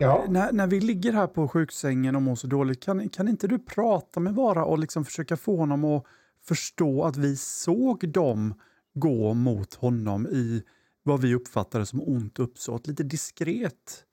[0.00, 0.24] Ja.
[0.28, 3.58] när, när vi ligger här på sjuksängen och mår så dåligt, kan, kan inte du
[3.58, 6.04] prata med Vara och liksom försöka få honom att
[6.44, 8.54] förstå att vi såg dem
[8.94, 10.62] gå mot honom i
[11.02, 14.04] vad vi uppfattade som ont uppsåt, lite diskret?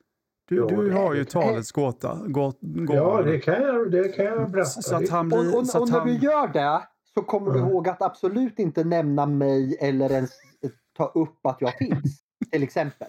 [0.49, 2.21] Du, Jo, du har ju talets gåta.
[2.27, 4.69] Gå, gå, ja, det kan jag, det kan jag berätta.
[4.69, 5.53] så att han blir...
[5.53, 6.81] Och, och, så och när han, du gör det
[7.13, 10.31] så kommer du ihåg att absolut inte nämna mig eller ens
[10.97, 12.23] ta upp att jag finns.
[12.51, 13.07] Till exempel.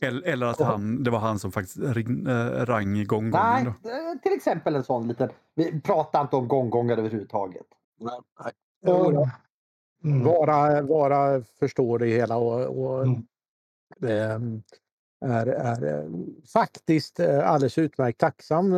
[0.00, 3.46] Eller, eller att han, det var han som faktiskt ring, äh, rang i gånggången.
[3.46, 3.88] Nej, då.
[3.90, 5.30] eh, till exempel en sån liten.
[5.54, 7.66] Vi pratar inte om gånggångare överhuvudtaget.
[8.86, 9.26] Och
[10.04, 10.24] Mm.
[10.24, 13.22] vara, vara förstår det hela och, och Mm.
[14.06, 14.62] ehm,
[15.24, 16.10] är, är eh,
[16.52, 18.72] faktiskt alldeles utmärkt tacksam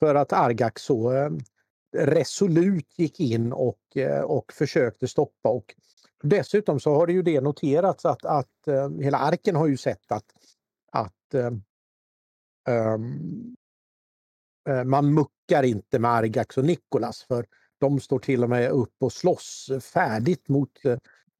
[0.00, 1.12] för att Argax så
[1.96, 3.80] resolut gick in och,
[4.24, 5.48] och försökte stoppa.
[5.48, 5.74] Och
[6.22, 10.12] dessutom så har det ju det noterats att, att eh, hela arken har ju sett
[10.12, 10.24] att,
[10.92, 11.50] att eh,
[14.84, 17.46] man muckar inte med Argax och Nikolas för
[17.78, 20.70] de står till och med upp och slåss färdigt mot,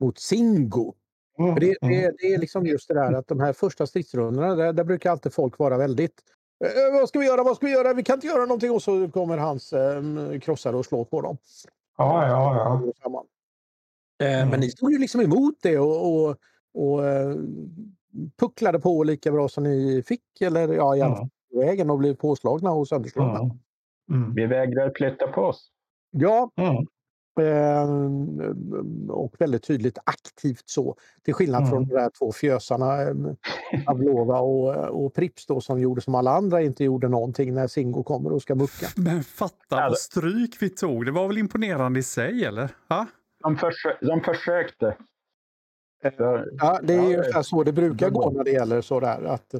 [0.00, 0.94] mot Singo.
[1.38, 1.54] Mm.
[1.54, 4.84] Det, det, det är liksom just det där att de här första stridsrundorna, där, där
[4.84, 6.22] brukar alltid folk vara väldigt
[6.64, 8.82] "Eh, vad ska vi göra, vad ska vi göra, vi kan inte göra någonting och
[8.82, 10.02] så kommer hans eh,
[10.40, 11.38] krossare och slår på dem.
[11.96, 13.24] Ja, ja, ja.
[14.18, 14.48] Mm.
[14.48, 16.36] Men ni stod ju liksom emot det och, och,
[16.74, 17.34] och eh,
[18.40, 22.14] pucklade på lika bra som ni fick eller ja, i alla fall vägen och blev
[22.14, 23.38] påslagna och sönderslagna.
[23.38, 23.50] Mm.
[24.12, 24.34] Mm.
[24.34, 25.68] Vi vägrar flytta på oss.
[26.10, 26.86] Ja, Mm.
[29.10, 30.96] Och väldigt tydligt aktivt så.
[31.22, 31.70] Till skillnad Mm.
[31.70, 33.14] från de där två fjösarna, eh,
[33.86, 38.02] Pavlova och, och Prips då, som gjorde som alla andra inte gjorde någonting när Singo
[38.02, 38.86] kommer och ska mucka.
[38.96, 41.04] Men fatta vad det- stryk vi tog.
[41.06, 42.68] Det var väl imponerande i sig, eller?
[42.88, 43.06] Ha?
[43.46, 44.96] De, försö- de försökte.
[46.16, 49.54] Så- Ja, det är ju så det brukar gå när det gäller sådär att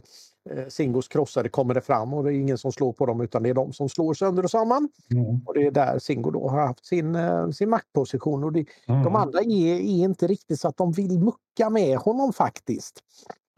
[0.51, 3.43] eh, Singos krossare kommer det fram och det är ingen som slår på dem utan
[3.43, 4.89] det är de som slår sönder och samman.
[5.11, 5.41] Mm.
[5.47, 8.45] Och det är där Singo då har haft sin, eh, sin maktposition.
[8.45, 9.03] Och det, Mm.
[9.05, 13.01] De andra är, är inte riktigt så att de vill mucka med honom faktiskt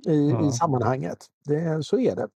[0.08, 0.44] i, Mm.
[0.44, 1.26] i sammanhanget.
[1.44, 2.28] Det, så är det.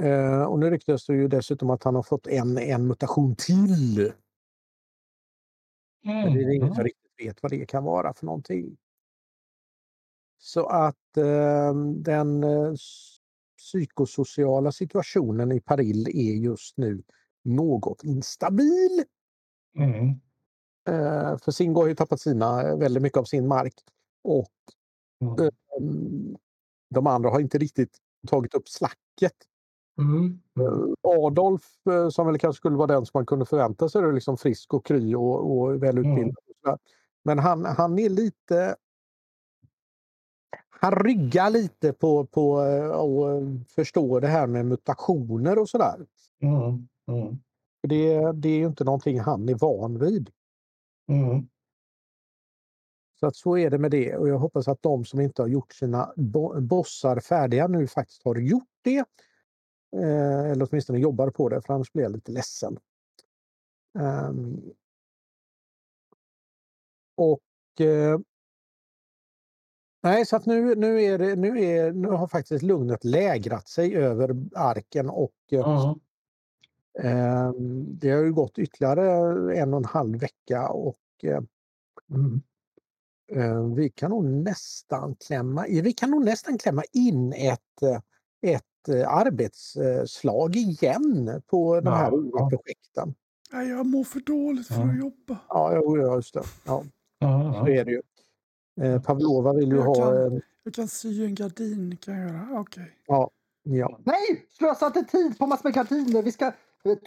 [0.00, 4.12] Eh, och nu ryktas det ju dessutom att han har fått en, en mutation till.
[6.04, 6.74] Men det är ingen Mm.
[6.74, 8.76] som riktigt vet vad det kan vara för någonting.
[10.38, 13.16] Så att eh, den eh, s-
[13.58, 17.02] psykosociala situationen i Paril är just nu
[17.42, 19.04] något instabil.
[19.78, 20.08] Mm.
[20.88, 23.74] Eh, för Singo har ju tappat sina, eh, väldigt mycket av sin mark.
[24.24, 24.50] Och
[25.20, 25.34] Mm.
[25.44, 25.50] eh,
[26.90, 27.98] de andra har inte riktigt
[28.28, 29.36] tagit upp slacket.
[29.98, 30.40] Mm.
[31.02, 34.36] Adolf, eh, som väl kanske skulle vara den som man kunde förvänta sig, är liksom
[34.36, 36.44] frisk och kry och, och välutbildad.
[36.62, 36.78] Sådär.
[37.22, 38.76] Men han, han är lite...
[40.80, 46.06] Han ryggar lite på, på eh, att förstå det här med mutationer och sådär.
[46.40, 46.88] Mm.
[47.08, 47.38] Mm.
[47.82, 50.30] Det, det är ju inte någonting han är van vid.
[51.08, 51.48] Mm.
[53.20, 55.48] Så att så är det med det och jag hoppas att de som inte har
[55.48, 59.04] gjort sina bo- bossar färdiga nu faktiskt har gjort det.
[59.94, 62.78] Eh, eller åtminstone jobbar på det, för annars blir jag lite ledsen.
[63.98, 64.60] Ehm.
[67.16, 68.18] och eh,
[70.02, 73.96] Nej, så att nu, nu, är det, nu, är, nu har faktiskt lugnet lägrat sig
[73.96, 75.98] över arken och eh,
[77.00, 77.16] Mm.
[77.18, 79.02] ehm, det har ju gått ytterligare
[79.56, 81.40] en och en halv vecka och eh,
[82.10, 82.42] Mm.
[83.32, 88.00] Eh, Vi kan nog nästan klämma, vi kan nog nästan klämma in ett, eh,
[88.54, 92.50] ett eh, arbetsslag igen på de här Ja, olika ja.
[92.50, 93.14] projekten.
[93.52, 94.90] Nej, jag mår för dåligt för Ja.
[94.90, 95.38] att jobba.
[95.48, 96.42] Ja, ja, just det.
[96.64, 96.84] Ja,
[97.20, 97.78] så Mm.
[97.78, 98.02] är det ju.
[98.80, 99.94] Eh, Pavlova vill ju Jag ha...
[99.94, 102.60] kan- eh, Jag kan sy en gardin, kan jag göra.
[102.60, 102.92] Okej.
[103.06, 103.30] Ja,
[104.04, 104.46] Nej!
[104.48, 106.22] Slösa inte tid på massor med gardiner.
[106.22, 106.52] Vi ska...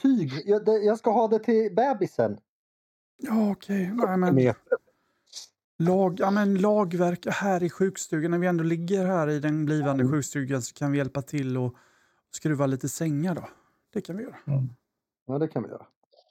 [0.02, 0.31] Tyg.
[0.46, 2.38] Jag, det, jag ska ha det till bebisen.
[3.18, 3.92] Ja, okej.
[3.94, 4.56] Nej, men med,
[5.80, 8.32] lag, ja, men lagverk här i sjukstugan.
[8.32, 10.14] När vi ändå ligger här i den blivande Mm.
[10.14, 11.74] sjukstugan så kan vi hjälpa till och
[12.32, 13.50] skruva lite sängar då.
[13.94, 14.36] Det kan vi göra.
[15.28, 15.86] Ja, det kan vi göra.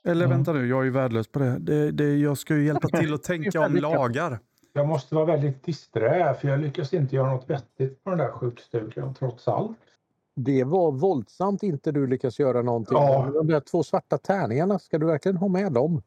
[0.04, 0.36] Eller Mm.
[0.36, 1.58] vänta nu, jag är ju värdelös på det.
[1.58, 4.38] det, det jag ska ju hjälpa till att tänka om lagar.
[4.72, 8.30] Jag måste vara väldigt disträ för jag lyckas inte göra något vettigt på den där
[8.30, 9.76] sjukstugan trots allt.
[10.36, 12.98] det var våldsamt inte du lyckas göra någonting.
[12.98, 13.30] Ja.
[13.34, 16.02] De där två svarta tärningarna, ska du verkligen ha med dem?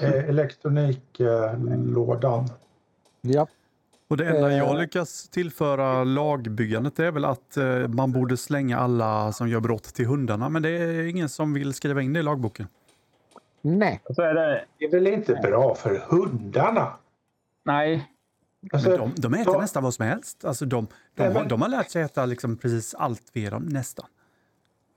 [0.00, 2.48] Eh, Elektroniklådan.
[3.32, 3.46] Ja,
[4.08, 4.58] Och det enda Eh.
[4.58, 9.84] jag lyckas tillföra lagbyggandet är väl att eh, man borde slänga alla som gör brott
[9.84, 10.48] till hundarna.
[10.48, 12.68] Men det är ingen som vill skriva in det i lagboken.
[13.62, 14.00] nej.
[14.10, 16.92] Så är det, Det är väl inte bra för hundarna?
[17.64, 18.12] nej,
[18.72, 20.44] Alltså, Men de, de äter så- nästan vad som helst.
[20.44, 23.46] Alltså de, de, Nej, har, men- de har lärt sig äta liksom precis allt vi
[23.46, 24.06] dem, nästan.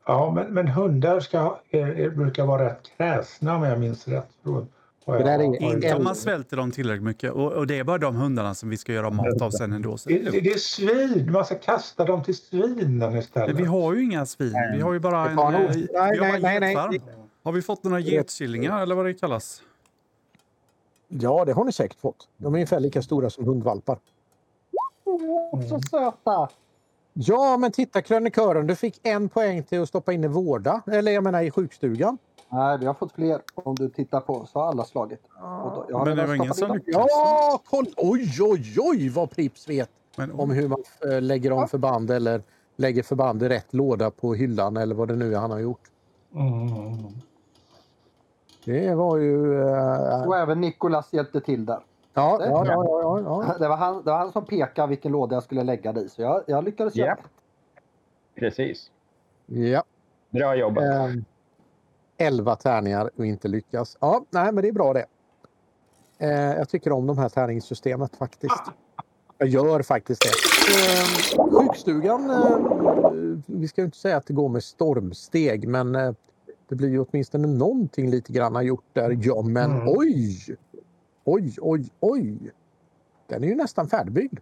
[0.06, 4.30] Ja, men, men hundar ska, är, är, brukar vara rätt kräsna om jag minns rätt.
[4.44, 4.68] Från
[5.06, 7.32] vad Det är Inte om man svälter dem tillräckligt mycket.
[7.32, 9.98] Och, och det är bara de hundarna som vi ska göra mat av sen ändå.
[9.98, 13.56] Så det är det, det, är svin, man ska kasta dem till svinen Men istället.
[13.56, 14.54] vi har ju inga svin.
[14.74, 15.40] Vi har ju bara en...
[15.40, 16.94] Eh, vi nej, har bara nej, nej, nej.
[16.94, 17.00] getfarm.
[17.44, 19.62] Har vi fått några getkillingar eller vad det kallas?
[21.08, 22.28] Ja, det har ni säkert fått.
[22.38, 24.00] De är ungefär lika stora som hundvalpar.
[25.04, 26.50] Åh, så söta!
[27.14, 28.68] Ja, men titta krönikören.
[28.68, 30.82] Du fick en poäng till att stoppa in i vårda.
[30.92, 32.18] Eller jag menar i sjukstugan.
[32.50, 33.42] Nej, vi har fått fler.
[33.56, 35.22] Om du tittar på så har alla slagit.
[35.40, 37.08] Då, jag har Men det var ingen som lyckades.
[37.10, 37.90] Ja, kolla!
[37.98, 42.42] Oj, oj, oj vad Prips vet Men, om hur man eh, lägger om förband eller
[42.76, 45.82] lägger förband i rätt låda på hyllan eller vad det nu är han har gjort.
[46.36, 47.14] Mm.
[48.66, 49.64] Det var ju...
[49.64, 51.80] Äh, Och även Nikolas hjälpte till där.
[52.14, 55.12] Ja, det, ja, ja, ja, ja, Det, var han, det var han som pekade vilken
[55.12, 57.08] låda jag skulle lägga det i, så jag, jag lyckades yeah.
[57.08, 58.40] göra det.
[58.40, 58.92] Precis.
[59.46, 59.84] Ja.
[60.30, 60.84] Bra jobbat.
[60.84, 61.26] Ähm,
[62.20, 63.98] 11 tärningar och inte lyckas.
[64.02, 65.06] Ja, nej, men det är bra det.
[66.18, 68.64] Eh, jag tycker om de här tärningssystemet faktiskt.
[69.38, 70.30] Jag gör faktiskt det.
[70.74, 72.58] Eh, sjukstugan, eh,
[73.46, 76.14] vi ska ju inte säga att det går med stormsteg, men eh,
[76.70, 79.18] det blir ju åtminstone någonting lite grann gjort där.
[79.22, 79.88] Ja, men mm.
[79.88, 80.58] oj!
[81.24, 82.52] Oj, oj, oj!
[83.28, 84.40] Den är ju nästan färdigbyggd.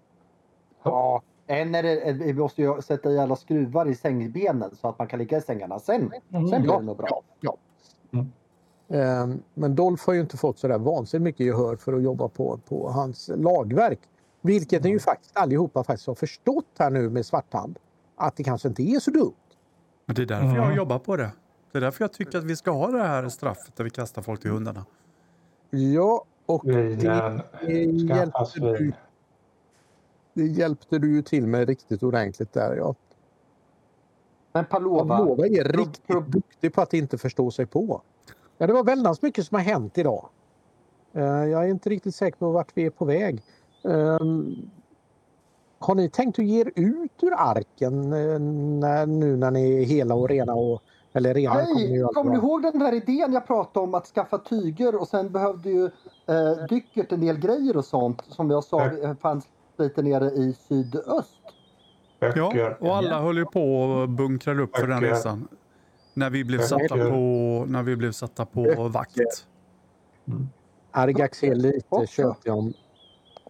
[0.84, 4.88] Ja, än är det, eh, vi måste ju sätta i alla skruvar i sängbenen så
[4.88, 5.80] att man kan ligga i sängarna.
[5.80, 6.48] Sen, mm.
[6.48, 7.08] sen blir ja, det nog bra.
[7.10, 7.58] Ja, ja.
[8.14, 8.28] Mm.
[8.90, 12.28] Eh, Men Dolph har ju inte fått så där vansinnigt mycket gehör för att jobba
[12.28, 14.00] på, på hans lagverk.
[14.42, 17.80] Vilket ni ju faktiskt allihopa faktiskt har förstått här nu med Svarthand.
[18.16, 19.34] Att det kanske inte är så dumt.
[20.06, 20.78] men det är därför jag Mm.
[20.78, 21.32] jobbar på det.
[21.72, 24.22] Det är därför jag tycker att vi ska ha det här straffet där vi kastar
[24.22, 24.86] folk till hundarna.
[25.70, 27.44] Ja, och det skaffa
[28.16, 28.94] hjälpte, du,
[30.34, 32.76] det hjälpte du ju till med riktigt ordentligt där.
[32.76, 32.96] Ja.
[34.58, 38.02] Men Palova, Pavlova är riktigt prob- duktig på att inte förstå sig på.
[38.58, 40.30] Ja, det var väldigt mycket som har hänt idag.
[41.14, 43.44] Eh, Jag är inte riktigt säker på vart vi är på väg.
[43.84, 44.56] Ehm,
[45.80, 48.40] Har ni tänkt att ge er ut ur arken eh,
[48.80, 50.54] när, nu när ni är hela och rena?
[50.54, 50.82] Och,
[51.14, 54.06] eller rena kommer Nej, alltid kommer ni ihåg den där idén jag pratade om att
[54.08, 55.86] skaffa tyger och sen behövde ju
[56.28, 60.54] eh, Dyckert en del grejer och sånt som jag sa eh, fanns lite nere i
[60.70, 61.34] sydöst.
[62.20, 62.78] Ja, Böcker.
[62.84, 65.14] och alla höll ju på och bunkrade upp för den Böcker.
[65.14, 65.48] resan.
[66.14, 66.68] När vi blev Böcker.
[66.88, 69.18] satta på, när vi blev satta på vakt.
[70.92, 72.66] Argax är lite tjötig om...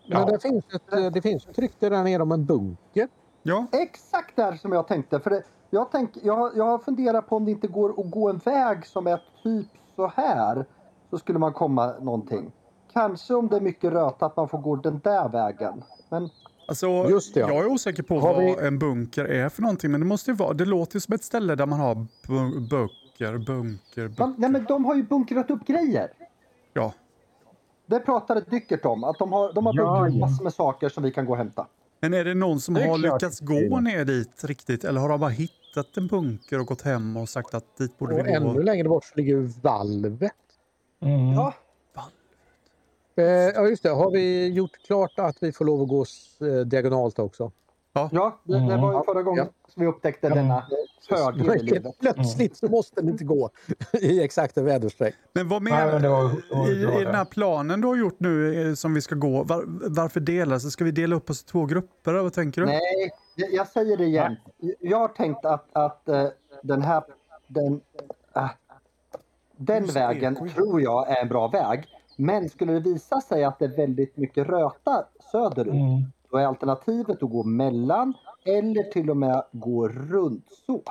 [0.09, 0.25] Men Ja.
[0.25, 3.07] det, finns ett, eh, det finns ett rykte där nere om en bunker.
[3.43, 5.19] Ja, Exakt där som jag tänkte.
[5.19, 8.29] För det, jag, tänk, jag, jag har funderat på om det inte går att gå
[8.29, 10.65] en väg som är typ så här.
[11.09, 12.51] Så skulle man komma någonting.
[12.93, 15.83] Kanske om det är mycket röta att man får gå den där vägen.
[16.09, 16.29] Men
[16.67, 17.47] alltså, Just det, ja.
[17.49, 19.91] jag är osäker på Har vad vi- en bunker är för någonting.
[19.91, 21.95] Men det måste ju vara, det låter ju som ett ställe där man har
[22.27, 24.33] bu- böcker, bunker, Man, böcker.
[24.37, 26.07] nej, men de har ju bunkrat upp grejer.
[26.73, 26.93] Ja,
[27.85, 29.03] Det pratade Dyckert om.
[29.03, 31.37] Att de har, de har Ja, bunkrat massor med saker som vi kan gå och
[31.37, 31.67] hämta.
[32.01, 34.83] men är det någon som Det har klart lyckats gå ner dit riktigt?
[34.83, 38.13] Eller har de bara hittat en bunker och gått hem och sagt att dit borde
[38.13, 38.35] Och vi gå?
[38.49, 40.31] ännu längre bort så ligger ju valvet.
[41.01, 41.31] Mm.
[41.33, 41.53] Ja,
[43.23, 43.89] ja, just det.
[43.89, 46.05] Har vi gjort klart att vi får lov att gå
[46.47, 47.51] eh, diagonalt också?
[48.11, 48.81] ja det, det Mm.
[48.81, 50.65] var ju förra gången som vi upptäckte denna
[51.09, 53.49] fördel plötsligt så måste den inte gå
[54.01, 55.15] i exakta väderstreck.
[55.33, 57.29] Men vad Nej, menar men det var, det var I, I den här det.
[57.31, 60.59] planen du har gjort nu eh, som vi ska gå, var, varför dela?
[60.59, 62.13] Så ska vi dela upp oss i två grupper?
[62.13, 62.67] Vad tänker du?
[62.67, 64.35] Nej, jag, jag säger det igen.
[64.79, 66.25] Jag har tänkt att, att eh,
[66.63, 67.03] den här...
[67.47, 67.81] Den,
[68.35, 68.49] äh,
[69.57, 71.85] den det, vägen tror jag är en bra väg.
[72.19, 76.03] Men skulle det visa sig att det är väldigt mycket röta söderut, Mm.
[76.31, 78.13] då är alternativet att gå mellan
[78.45, 80.81] eller till och med gå runt så.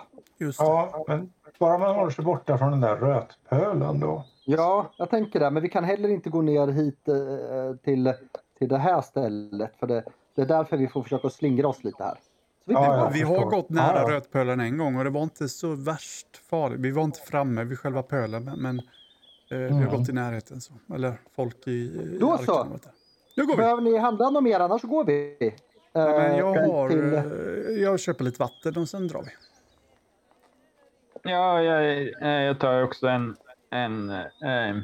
[0.59, 4.25] Ja, men bara man håller sig borta från den där rötpölen då.
[4.45, 5.51] Ja, jag tänker det.
[5.51, 8.13] Men vi kan heller inte gå ner hit eh, till,
[8.59, 9.77] till det här stället.
[9.81, 10.05] För det,
[10.35, 12.15] det är därför vi får försöka slingra oss lite här.
[12.15, 12.21] Så
[12.65, 13.11] vi Ja, ja.
[13.13, 14.17] Vi har gått nära Ja, ja.
[14.17, 16.81] rötpölen en gång och det var inte så värst farligt.
[16.81, 18.81] Vi var inte framme vid själva pölen men, men
[19.51, 19.91] eh, vi har Mm.
[19.99, 20.61] gått i närheten.
[20.61, 20.73] Så.
[20.95, 22.67] Eller folk i, Då så.
[23.37, 23.57] Nu går vi!
[23.57, 25.37] Behöver ni handla något mer annars så går vi.
[25.41, 25.53] Eh,
[25.93, 29.31] Men jag, har, till, eh, jag köper lite vatten och sen drar vi.
[31.31, 33.37] Ja, jag, eh, jag tar också en...
[33.71, 34.77] en eh,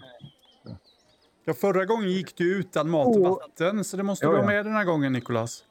[1.45, 3.31] Ja, förra gången gick du utan mat och Åh.
[3.41, 4.47] vatten så det måste du ha ja.
[4.47, 5.65] med den här gången Nikolas.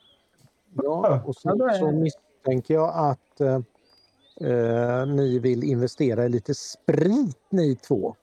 [0.73, 3.59] Ja, och Ja, så, misstänker jag att eh,
[4.51, 8.15] eh, ni vill investera i lite sprit ni två.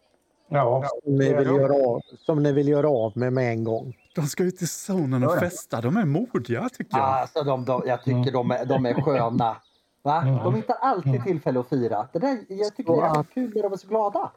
[0.49, 3.97] Ja, Som ni, vill göra av, som ni vill göra av med med en gång.
[4.15, 5.81] De ska ut i zonen och festa.
[5.81, 7.07] De är modiga tycker jag.
[7.07, 9.57] Alltså, de, de, jag tycker de, är, de är sköna.
[10.03, 10.23] Va?
[10.23, 10.45] Mm.
[10.45, 12.09] De hittar alltid tillfälle att fira.
[12.13, 14.33] Det där, jag tycker det är kul när de är så glada.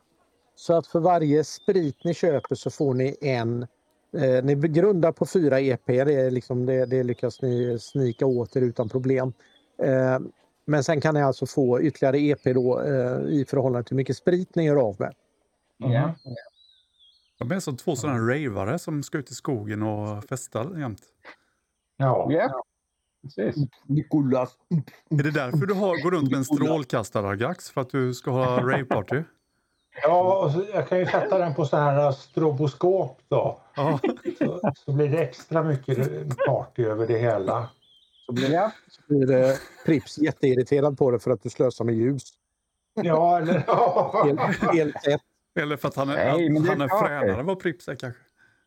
[0.55, 3.67] Så att för varje sprit ni köper så får ni en.
[4.17, 5.85] Eh, ni grundar på fyra EP.
[5.85, 9.33] Det, är liksom, det, det lyckas ni snika åt er utan problem.
[9.83, 10.19] Eh,
[10.65, 14.17] men sen kan ni alltså få ytterligare EP då, eh, i förhållande till hur mycket
[14.17, 15.13] sprit ni gör av med.
[15.81, 16.15] Ja.
[17.39, 21.01] De är som två sådana ravare som ska ut i skogen och festa jämt.
[21.97, 22.27] ja.
[22.31, 22.63] Ja,
[23.23, 23.55] precis.
[23.85, 24.55] Nikolas.
[25.09, 27.69] Är det därför du har, går runt med en strålkastare, Gax?
[27.69, 29.23] För att du ska ha raveparty?
[30.03, 33.61] ja och så, jag kan ju sätta den på sån här stroboskop då.
[33.75, 34.00] Ja.
[34.39, 35.97] Så, så blir det extra mycket
[36.47, 37.69] party över det hela.
[38.25, 38.71] Så blir, Ja.
[38.88, 42.23] så blir det Prips jätteirriterad på det för att du slösar med ljus.
[42.93, 44.21] Ja, eller ja.
[44.25, 45.21] Helt, helt rätt.
[45.60, 48.22] Eller för att han är, Nej, är han är fränare än vad Prips är kanske.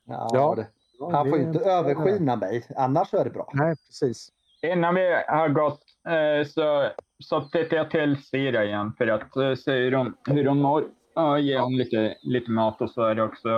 [0.07, 0.55] Ja, Ja.
[0.55, 0.67] det.
[1.13, 3.51] Han får ju inte överskina mig, annars är det bra.
[3.55, 4.29] Nej, precis.
[4.63, 9.55] Innan vi har gått eh, så, så tittar jag till Sira igen för att eh,
[9.55, 10.85] se hur hon, hur hon mår.
[11.15, 13.49] Och ge hon lite, lite mat och så är det också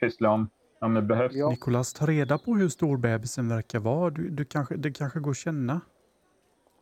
[0.00, 1.32] pyssla om om det behövs.
[1.34, 1.50] Ja.
[1.50, 4.10] Nikolas, ta reda på hur stor bebisen verkar vara.
[4.10, 5.80] Du, du kanske, det kanske går att känna.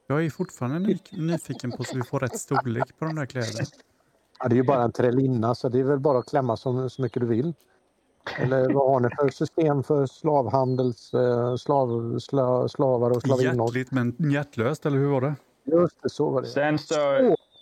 [0.06, 3.64] Jag är fortfarande ny, nyfiken på så vi får rätt storlek på de där kläderna.
[4.40, 6.88] Ja, det är ju bara en trällinna så det är väl bara att klämma så,
[6.88, 7.54] så mycket du vill.
[8.38, 13.64] Eller vad har ni för system för slavhandels, eh, slav, sla, slavar och slavinnor?
[13.66, 15.34] Hjärtligt men hjärtlöst, eller hur var det?
[15.64, 16.48] Just det, så var det.
[16.48, 16.94] Sen så,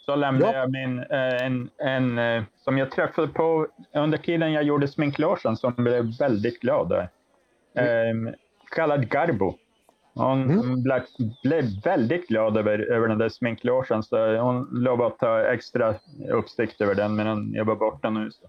[0.07, 0.17] Så.
[0.17, 0.59] lämnade Ja.
[0.59, 5.57] jag min, eh, en, en eh, som jag träffade på under tiden jag gjorde sminklogen
[5.57, 7.09] som blev väldigt glad där.
[7.75, 8.33] Eh,
[8.71, 9.55] kallad Garbo.
[10.17, 10.83] Hon Mm.
[11.43, 15.95] blev, väldigt glad över, över den där sminklogen så hon lovade att ta extra
[16.33, 18.31] uppsikt över den medan jag var borta nu.
[18.31, 18.47] Så.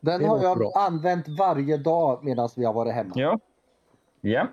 [0.00, 0.72] Den Det har jag bra.
[0.76, 3.12] använt varje dag medan vi har varit hemma.
[3.14, 3.38] Ja.
[4.20, 4.46] Ja.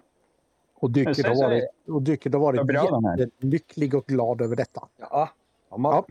[0.76, 2.66] Och Sen har varit, och Dycket har den
[3.04, 3.30] varit är.
[3.46, 4.88] lycklig och glad över detta.
[5.00, 5.30] Ja.
[5.70, 6.06] Ja, man, Ja.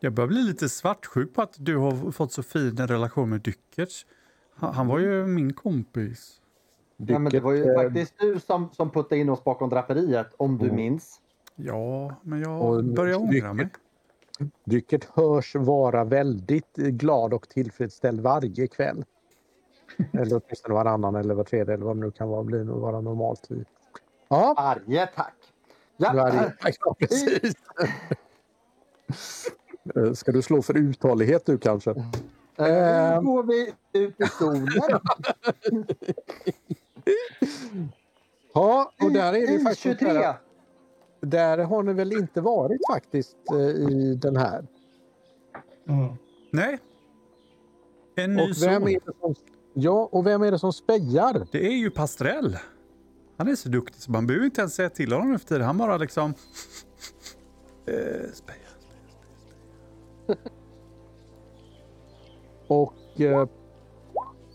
[0.00, 3.40] Jag börjar bli lite svartsjuk på att du har fått så fin en relation med
[3.40, 4.06] Dykkerts.
[4.54, 6.41] Han, han var ju min kompis.
[7.06, 10.26] Ja, men det var ju eh, faktiskt du som, som puttade in oss bakom draperiet,
[10.36, 10.76] om du Mm.
[10.76, 11.20] minns.
[11.56, 13.68] Ja, men jag Och börjar ångra Dycket- mig.
[14.64, 19.04] Dycket hörs vara väldigt glad och tillfredsställd varje kväll.
[20.12, 23.48] eller åtminstone varannan eller var tredje eller vad det nu kan vara, bli vara normalt.
[24.28, 25.34] Ja, Varje tack.
[25.96, 26.52] Ja, varje,
[26.84, 27.54] ja precis.
[29.96, 31.90] Eh, Ska du slå för uthållighet du kanske?
[31.90, 31.96] eh,
[32.56, 34.68] nu går vi ut i solen.
[38.54, 39.82] Ja, och där är det I faktiskt...
[39.82, 40.34] 23.
[41.20, 44.66] Där har ni väl inte varit faktiskt eh, i den här.
[45.88, 46.14] Mm.
[46.50, 46.78] Nej.
[48.16, 49.34] En ny Och vem är det som,
[49.74, 51.46] ja, och vem är det som spejar?
[51.52, 52.58] Det är ju Pastrell.
[53.36, 55.64] Han är så duktig så man behöver inte ens säga till honom efter det.
[55.64, 56.34] Han bara liksom...
[57.86, 58.72] Eh, spejar.
[62.66, 63.48] Och eh,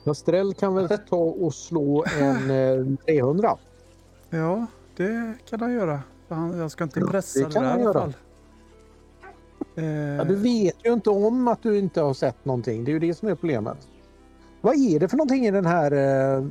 [0.07, 3.57] Pastrell kan väl ta och slå en eh, 300.
[4.29, 4.65] Ja,
[4.97, 5.99] det kan han göra.
[6.57, 8.01] Jag ska inte pressa det det, kan där han i alla göra.
[8.01, 8.13] fall.
[9.75, 12.83] Eh, Ja, du vet ju inte om att du inte har sett någonting.
[12.83, 13.87] Det är ju det som är problemet.
[14.61, 15.91] Vad är det för någonting i den här...
[15.91, 16.43] Eh,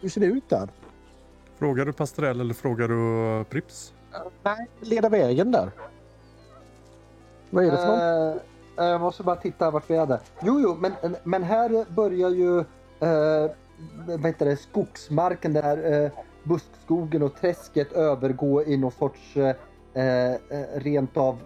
[0.00, 0.68] hur ser det ut där?
[1.58, 3.92] Frågar du Pastrell eller frågar du eh, Prips?
[4.42, 5.70] Nej, leda vägen där.
[7.50, 8.36] Vad är det för något?
[8.36, 8.42] Eh,
[8.76, 10.20] jag måste bara titta vart vi är där.
[10.42, 12.58] Jo, jo, men, men här börjar ju
[13.00, 13.50] eh,
[14.06, 16.10] vad heter det, skogsmarken där eh,
[16.44, 19.54] buskskogen och träsket övergå i någon sorts eh,
[19.94, 20.34] eh,
[20.74, 21.38] rent av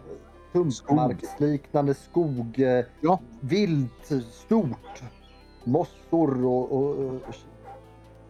[0.52, 2.58] sumpmarksliknande skog.
[2.60, 3.20] Eh, Ja.
[3.40, 5.02] Vilt, stort.
[5.64, 7.20] Mossor och, och, och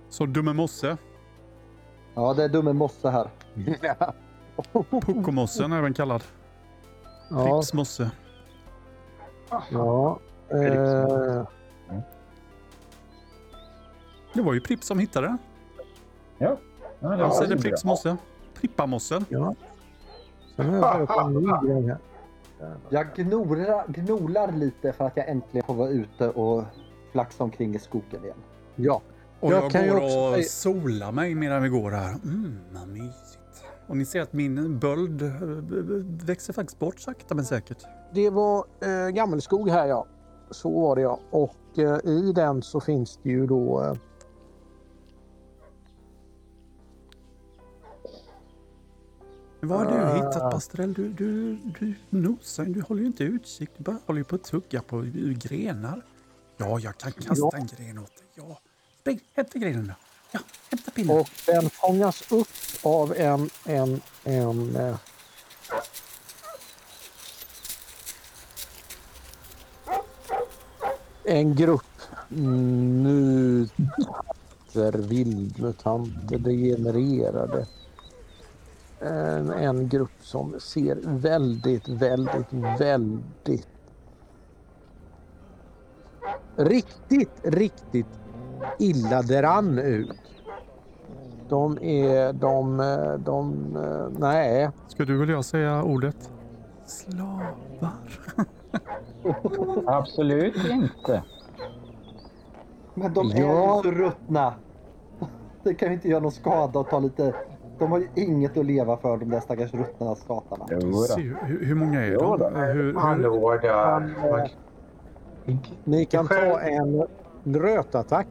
[0.09, 0.97] Så Dumme Mosse,
[2.15, 3.31] ja, det är dumme mosse här.
[4.91, 6.23] Puckomossen även kallad.
[7.31, 8.11] ja, mosse.
[9.71, 10.19] Ja.
[10.51, 11.43] Eh,
[14.35, 15.39] Det var ju Prips som hittade den.
[16.39, 16.57] Ja,
[17.01, 17.63] det Han var säger bra.
[17.63, 18.17] Prips mosse.
[18.55, 19.25] Prippamossen.
[19.29, 19.55] ja.
[20.57, 21.99] Sen har jag en ny grej här.
[22.89, 26.65] Jag gnorar, gnolar lite för att jag äntligen får vara ute och
[27.13, 28.37] flaxa omkring i skogen igen.
[28.77, 29.01] Ja.
[29.41, 32.11] Och Jag jag, kan ju går också och solar mig medan vi går här.
[32.25, 33.38] Mm, vad mysigt.
[33.89, 35.31] Och ni ser att min böld eh,
[36.27, 37.85] växer faktiskt bort sakta men säkert.
[38.15, 40.07] Det var eh, gammelskog här ja.
[40.51, 41.21] Så var det ja.
[41.31, 43.95] Och eh, i den så finns det ju då eh,
[49.61, 50.15] Vad har du Ah.
[50.15, 50.93] hittat Pastrell?
[50.95, 53.73] Du, du, du nosar du håller ju inte utsikt.
[53.77, 55.05] Du bara håller på att tugga på
[55.39, 56.03] grenar.
[56.57, 57.51] Ja, jag kan kasta Ja.
[57.55, 58.27] en gren åt dig.
[58.35, 58.59] Ja.
[59.35, 59.95] Hämta grenen då.
[60.31, 61.19] Ja, hämta pinnen.
[61.19, 62.49] Och den fångas upp
[62.83, 64.97] av en, en, en eh,
[71.29, 71.85] en grupp
[72.29, 73.69] mutanter,
[74.93, 77.67] vildmutanter, degenererade.
[79.01, 83.69] En, en grupp som ser väldigt, väldigt, väldigt
[86.57, 88.07] riktigt, riktigt
[88.79, 90.17] illa däran ut.
[91.49, 92.77] De är, de,
[93.25, 93.55] de,
[94.19, 94.71] nej.
[94.89, 96.31] Ska du eller jag säga ordet?
[96.87, 97.93] Slavar.
[99.87, 101.23] Absolut inte.
[102.95, 103.77] Men de är Ja.
[103.77, 104.55] ju så ruttna.
[105.63, 107.35] Det kan ju inte göra någon skada att ta lite...
[107.79, 110.67] De har ju inget att leva för de där stackars ruttna skatarna.
[110.69, 112.39] Hur, hur många är de?
[112.39, 112.49] då.
[112.49, 114.51] Hur, hur,
[115.85, 117.07] Ni kan ta en
[117.45, 118.27] rötattack.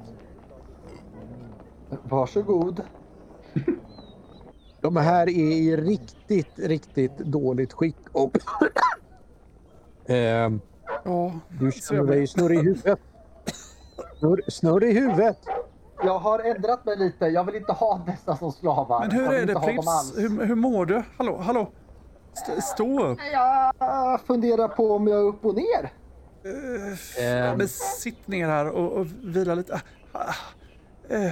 [2.04, 2.82] Varsågod.
[4.82, 7.98] De här är i riktigt, riktigt dåligt skick.
[8.12, 8.38] Och
[10.10, 10.62] Ehm,
[11.04, 13.00] ja, du känner dig snurr i huvudet.
[14.20, 15.38] Snurr, snurr i huvudet.
[16.04, 17.26] Jag har ändrat mig lite.
[17.26, 19.00] Jag vill inte ha dessa som slavar.
[19.00, 20.14] Men hur är det Prips?
[20.18, 21.04] Hur, hur mår du?
[21.18, 21.72] Hallå, hallå?
[22.34, 23.20] St stå upp.
[23.32, 25.94] Jag funderar på om jag är upp och ner.
[27.20, 29.82] Eh, Men sitt ner här och, och vila lite.
[31.10, 31.32] Eh,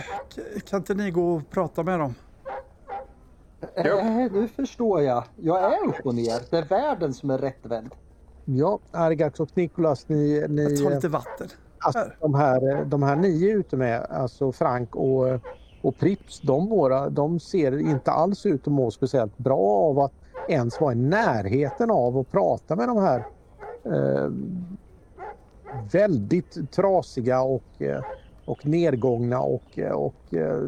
[0.69, 2.15] kan inte ni gå och prata med dem?
[3.75, 5.23] Eh, nu förstår jag.
[5.35, 6.39] Jag är upp och ner.
[6.49, 7.91] Det är världen som är rättvänd.
[8.45, 11.47] Ja, Argax och Nikolas, ni, Jag ni tar lite vatten.
[11.79, 15.39] alltså, de, här, de här ni är ute med, alltså Frank och,
[15.81, 20.13] och Prips, de, våra, de ser inte alls ut att må speciellt bra av att
[20.49, 23.25] ens vara i närheten av att prata med de här
[23.85, 24.29] eh,
[25.91, 28.01] väldigt trasiga och, eh,
[28.45, 30.59] och nedgångna och, eh, och eh,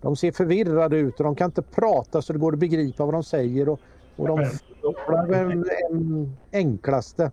[0.00, 3.14] de ser förvirrade ut och de kan inte prata så det går att begripa vad
[3.14, 3.80] de säger och,
[4.16, 7.30] och de förlorar den en enklaste.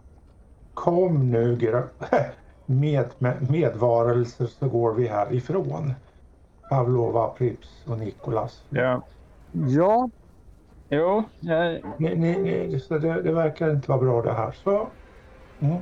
[0.74, 1.84] Kom nu
[2.66, 5.94] med, medvarelser så går vi härifrån.
[6.70, 8.64] Pavlova, Prips och Nikolas.
[8.70, 9.02] Ja.
[9.52, 10.10] Ja,
[10.94, 14.52] Jo, jag, Ni, ni, ni, så det, det verkar inte vara bra det här.
[14.52, 14.88] Så.
[15.60, 15.78] Mm.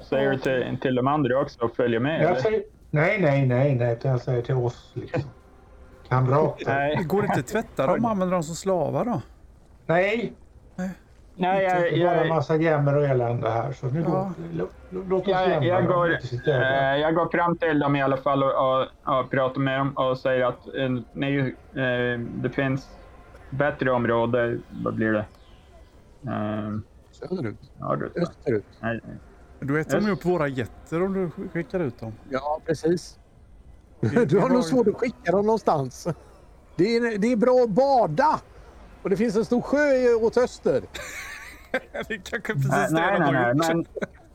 [0.00, 2.22] Säger du till, till de andra också att följa med?
[2.22, 3.98] Jag säger, nej, nej, nej, nej.
[4.02, 5.22] Jag säger till oss liksom.
[6.08, 6.66] Kamrater.
[6.66, 9.22] Nej, Går det inte att tvätta dem och använda dem som slavar då?
[9.86, 10.32] Nej,
[11.34, 13.72] nej jag, det är bara en jag, massa jämmer och elände här.
[13.72, 14.08] Så nu Ja.
[14.10, 17.96] går, lå- lå- låt oss jag, lämna jag, går, eh, jag går fram till dem
[17.96, 18.86] i alla fall och, och,
[19.20, 22.88] och pratar med dem och säger att eh, ni, eh, det finns
[23.50, 24.62] bättre områden.
[24.84, 25.24] Vad blir det?
[26.26, 26.78] Eh,
[27.10, 27.58] söderut.
[28.16, 28.64] Österut.
[28.80, 29.00] Nej,
[29.60, 32.12] Du äter de upp våra getter om du skickar ut dem.
[32.30, 33.18] Ja, precis.
[34.28, 36.08] Du har nog svårt att skicka dem någonstans.
[36.76, 38.40] Det är, det är bra att bada!
[39.02, 40.82] Och det finns en stor sjö i- åt öster.
[42.08, 43.86] Det är kanske precis nej, det nej, de har nej, gjort.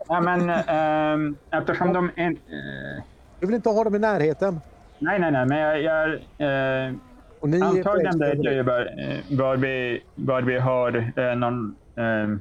[0.10, 2.42] men, nej, men ehm, eftersom de inte...
[2.42, 3.04] Eh,
[3.40, 4.60] Du vill inte ha dem i närheten.
[5.00, 6.94] nej, nej, nej, men jag, jag eh,
[7.40, 8.66] Och ni på Antagligen ju söderut.
[8.66, 12.38] var, eh, var, vi, var vi har eh, någon eh,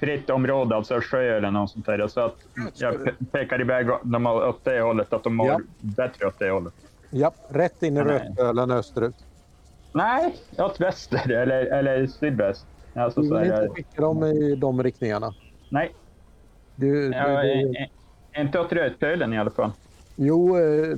[0.00, 2.08] fritt område, alltså sjö eller något sånt där.
[2.08, 2.36] Så att
[2.74, 5.60] jag pe- pekar iväg dem åt det hållet, att de mår Ja.
[5.80, 6.74] bättre åt det hållet.
[7.10, 8.00] Ja, rätt in i.
[8.00, 9.16] Rötölen österut.
[9.94, 12.66] Nej, åt väster eller, eller sydväst.
[12.94, 15.34] Alltså, Du vill inte skicka dem i de riktningarna.
[15.70, 15.94] nej,
[16.74, 17.52] Du, du, ja, du,
[18.36, 19.70] eh, inte åt Rödpölen i alla fall.
[20.16, 20.96] jo, eh,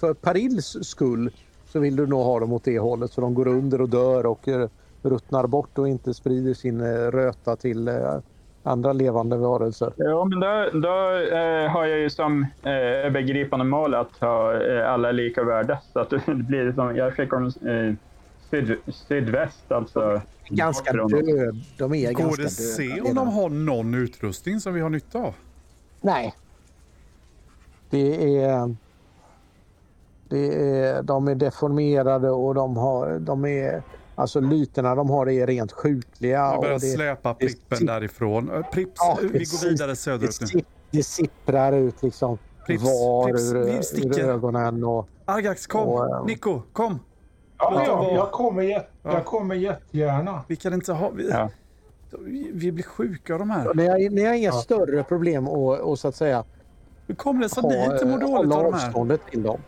[0.00, 1.30] för Parils skull
[1.72, 4.26] så vill du nog ha dem åt det hållet så de går under och dör
[4.26, 4.68] och eh,
[5.02, 8.18] ruttnar bort och inte sprider sin eh, röta till eh,
[8.62, 9.92] andra levande varelser.
[9.96, 14.90] Ja, men då, då eh, har jag ju som eh, övergripande mål att ha eh,
[14.92, 15.78] alla lika värde.
[15.92, 17.94] Så att det blir som, jag skickar dem eh,
[18.50, 20.20] syd, sydväst, alltså.
[20.48, 21.10] Ganska död.
[21.78, 23.08] De är Går ganska det se döda.
[23.08, 25.34] om de har någon utrustning som vi har nytta av?
[26.00, 26.34] Nej.
[27.90, 28.76] Det är...
[30.28, 33.18] Det är de är deformerade och de har...
[33.18, 33.82] De är,
[34.18, 36.38] alltså lyterna de har är rent sjukliga.
[36.38, 38.50] Jag börjar och det, släpa det- Prippen därifrån.
[38.54, 39.62] Eh, Prips, Ja, vi precis.
[39.62, 40.60] går vidare det, söderut nu.
[40.90, 44.24] det sipprar ut liksom Prips, var Prips, ur, vi ur sticker.
[44.28, 44.84] ögonen.
[44.84, 45.88] Och, Argax, kom!
[45.88, 46.98] Och, eh, Nico, kom!
[47.58, 48.14] Ja, låt dem ja, vara.
[48.14, 49.12] jag, kommer jätte, Ja.
[49.12, 50.42] jag kommer jättegärna.
[50.48, 51.10] Vi kan inte ha...
[51.10, 51.50] Vi, Ja.
[52.52, 53.74] vi, blir sjuka av de här.
[53.74, 54.52] ni, har, ni har inga Ja.
[54.52, 56.44] större problem att och, så att säga
[57.06, 58.86] Hur kommer det sig att ni inte mår eh, dåligt av de här?
[58.86, 59.60] avståndet till dem.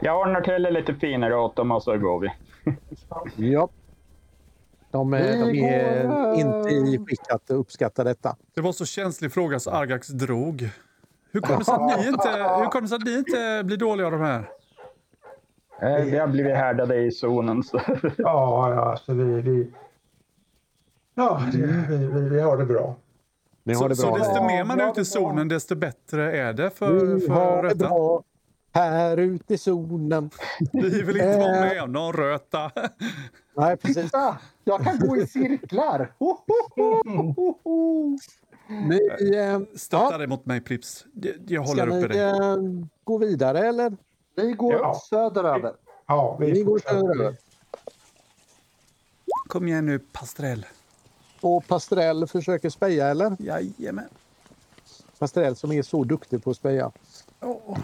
[0.00, 2.30] Jag ordnar till det lite finare åt dem och så går vi.
[3.52, 3.68] Ja.
[4.90, 8.36] De, de är går, inte i skick att uppskatta detta.
[8.54, 10.68] Det var så känslig fråga så Argax drog.
[11.32, 13.76] Hur kommer det sig att ni inte, hur kommer det sig att ni inte blir
[13.76, 14.50] dåliga av de här?
[15.82, 17.62] Eh, Vi har blivit härdade i zonen.
[17.62, 17.80] Så.
[18.18, 19.40] Ja, ja alltså vi...
[19.40, 19.72] vi
[21.14, 22.96] ja, vi, vi, vi har det bra.
[23.62, 26.52] Ni har Så, det så desto mer man är ute i zonen, desto bättre är
[26.52, 27.88] det för, för har det röta.
[27.88, 28.22] bra
[28.72, 30.30] här ute i zonen.
[30.72, 31.60] Vi vill inte vara Eh.
[31.60, 32.70] med om någon röta.
[33.56, 34.04] Nej, precis.
[34.04, 34.38] Titta!
[34.64, 36.12] Jag kan gå i cirklar!
[36.18, 38.18] Ho, ho, ho, ho, ho.
[38.68, 40.18] Ni, eh, Stötta Ja.
[40.18, 41.04] dig mot mig Prips.
[41.14, 42.20] Jag- Jag ska håller uppe ni dig.
[42.20, 42.56] eh,
[43.04, 43.96] gå vidare eller?
[44.36, 45.00] Vi går Ja.
[45.10, 45.72] söderöver.
[46.06, 47.36] Ja, vi Vi går söderöver.
[49.48, 50.66] Kom igen nu Pastrell.
[51.40, 53.36] Och Pastrell försöker speja eller?
[53.38, 54.08] Jajamän.
[55.18, 56.90] Pastrell som är så duktig på att speja.
[57.40, 57.78] Åh.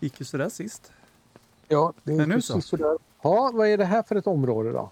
[0.00, 0.92] Gick ju sådär sist.
[1.68, 2.60] Ja, det är Men nu så.
[2.60, 2.98] sådär.
[3.22, 4.90] Ja, vad är det här för ett område då?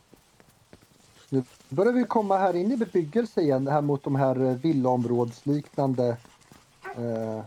[1.28, 6.16] Nu börjar vi komma här in i bebyggelse igen, här mot de här eh, villaområdsliknande
[6.96, 7.40] eh,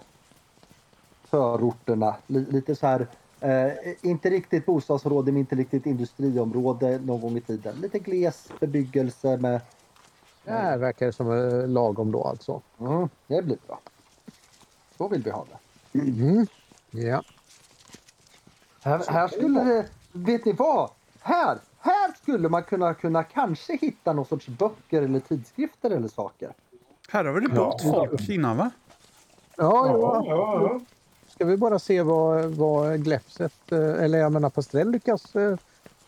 [1.24, 2.16] förorterna.
[2.28, 3.08] Li- lite så här,
[3.40, 7.76] eh, inte riktigt bostadsområde men inte riktigt industriområde någon gång i tiden.
[7.82, 9.62] Lite gles bebyggelse med...
[10.44, 12.62] Det här verkar som eh, lagom då alltså.
[12.80, 13.80] Mm, det blir bra.
[14.98, 15.46] Så vill vi ha
[15.92, 15.98] det.
[16.00, 16.48] Mhm.
[16.92, 17.24] Ja.
[18.86, 20.90] Här, här skulle det, vet ni vad?
[21.22, 26.54] Här, här skulle man kunna, kunna kanske hitta någon sorts böcker eller tidskrifter eller saker.
[27.10, 27.92] Här har vi det bott Ja.
[27.94, 28.72] folk innan va?
[29.58, 30.24] Ja, Ja, ja.
[30.28, 30.80] ja, ja.
[31.28, 35.58] Ska vi bara se vad, vad Glepset, eh, eller jag menar Pastrell lyckas eh,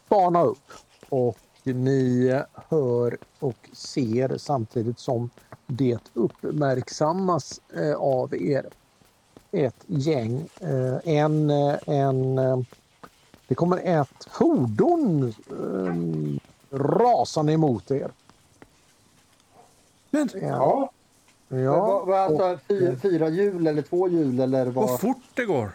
[0.10, 0.72] bana upp.
[1.10, 5.30] Och ni hör och ser samtidigt som
[5.68, 8.66] det uppmärksammas eh, av er
[9.52, 10.50] ett gäng.
[10.62, 12.60] Eh, en, eh, en, eh,
[13.48, 15.34] det kommer ett fordon
[16.72, 18.12] rasande emot er.
[20.10, 20.92] Men Ja,
[21.48, 22.04] ja.
[22.06, 24.90] Vad, alltså, fyra, fyra hjul eller två hjul eller vad?
[24.90, 25.72] vad fort det går.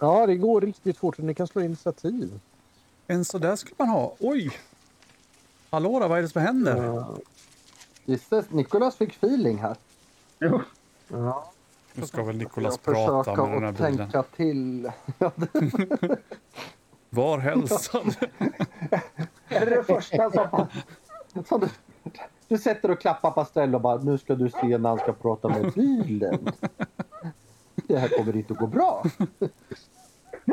[0.00, 1.18] ja, det går riktigt fort.
[1.18, 2.40] Ni kan slå initiativ.
[3.06, 4.14] En sådär skulle man ha.
[4.18, 4.50] Oj!
[5.70, 6.84] Hallå där, vad är det som händer?
[6.84, 7.16] Ja.
[8.04, 9.76] Gisses, Nikolas fick feeling här.
[10.38, 10.60] Jo.
[11.08, 11.52] Ja.
[11.96, 13.96] Nu ska väl Nikolas prata med den här bilen.
[13.96, 14.82] tänka till.
[17.10, 18.14] Det Var hälsad.
[19.48, 20.66] är det första som,
[21.44, 21.68] som du,
[22.48, 25.48] du sätter och klappar Pastrell och bara nu ska du se när han ska prata
[25.48, 26.48] med bilen.
[27.74, 29.04] Det här kommer inte att gå bra.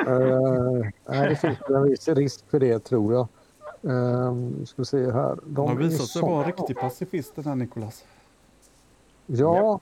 [0.08, 3.28] Uh, nej, det finns en viss risk för det tror jag.
[3.92, 5.38] Uh, ska vi se här.
[5.46, 8.04] De har är visat sig så- vara en riktig pacifist den här Nikolas.
[9.26, 9.80] Ja.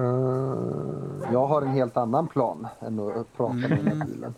[0.00, 4.34] Eh, Jag har en helt annan plan än att prata med den här bilen.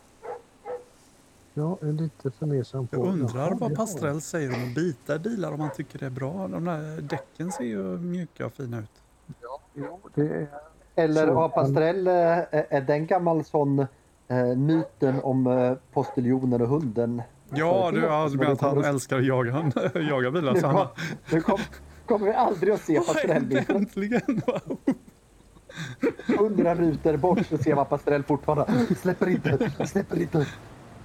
[1.55, 2.97] jag är lite fundersam på...
[2.97, 3.77] Jag undrar Jaha, vad ja.
[3.77, 6.49] Pastrell säger om att bita bilar om han tycker det är bra.
[6.49, 8.91] De där däcken ser ju mjuka och fina ut.
[9.75, 10.47] Jo, det är...
[10.95, 12.13] Eller har Pastrell, eh,
[12.51, 13.79] är den gammal sån
[14.29, 17.23] eh, myten om postiljonen och hunden?
[17.51, 20.53] Ja, du, ja, menar att han kommer älskar att jaga, jaga bilar.
[20.55, 20.89] Nu, Så han kom,
[21.33, 21.59] nu kom,
[22.07, 24.43] kommer vi aldrig att se Vad Pastrell äntligen?
[26.39, 28.87] hundra rutor bort så ser man Pastrell fortfarande.
[28.97, 30.47] Släpper inte, släpper inte.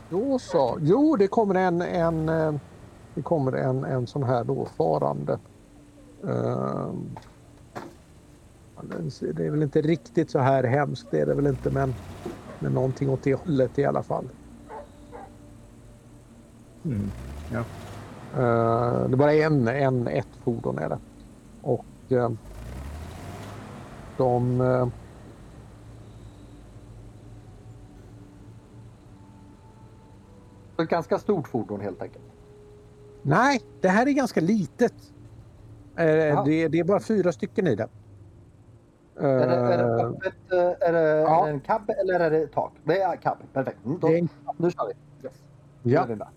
[0.10, 0.78] Då så.
[0.82, 2.54] Jo, det kommer en, en, eh,
[3.16, 5.40] det kommer en, en sån här då farande.
[9.12, 11.96] Ser- det är väl inte riktigt så här hemskt, det är det väl inte, men,
[12.60, 14.30] men någonting åt det hållet i alla fall.
[16.86, 17.12] Mm.
[17.54, 17.60] Ja.
[18.34, 21.00] Eh, det är bara en, en, ett fordon är det.
[21.62, 22.30] Och eh,
[24.18, 24.62] de...
[24.62, 24.88] eh,
[30.84, 32.24] Ett ganska stort fordon helt enkelt.
[33.22, 34.94] nej, det här är ganska litet.
[35.96, 36.44] Eh, Ja.
[36.46, 37.88] det, det är bara fyra stycken i det.
[39.16, 40.34] Är det, är det Eh, öppet?
[40.52, 41.42] eh, Är det, ja.
[41.44, 42.72] är det en cab eller är det tak?
[42.84, 43.38] Det är cab.
[43.54, 43.86] Perfekt.
[43.86, 44.94] Mm, då, en- Nu kör vi.
[45.28, 45.34] Yes.
[45.84, 46.04] Ja.
[46.04, 46.28] är vi med.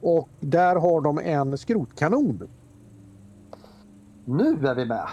[0.00, 2.48] Och där har de en skrotkanon.
[4.24, 5.06] Nu är vi med.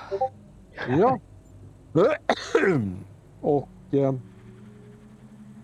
[1.00, 1.20] Ja.
[3.42, 4.14] Och eh,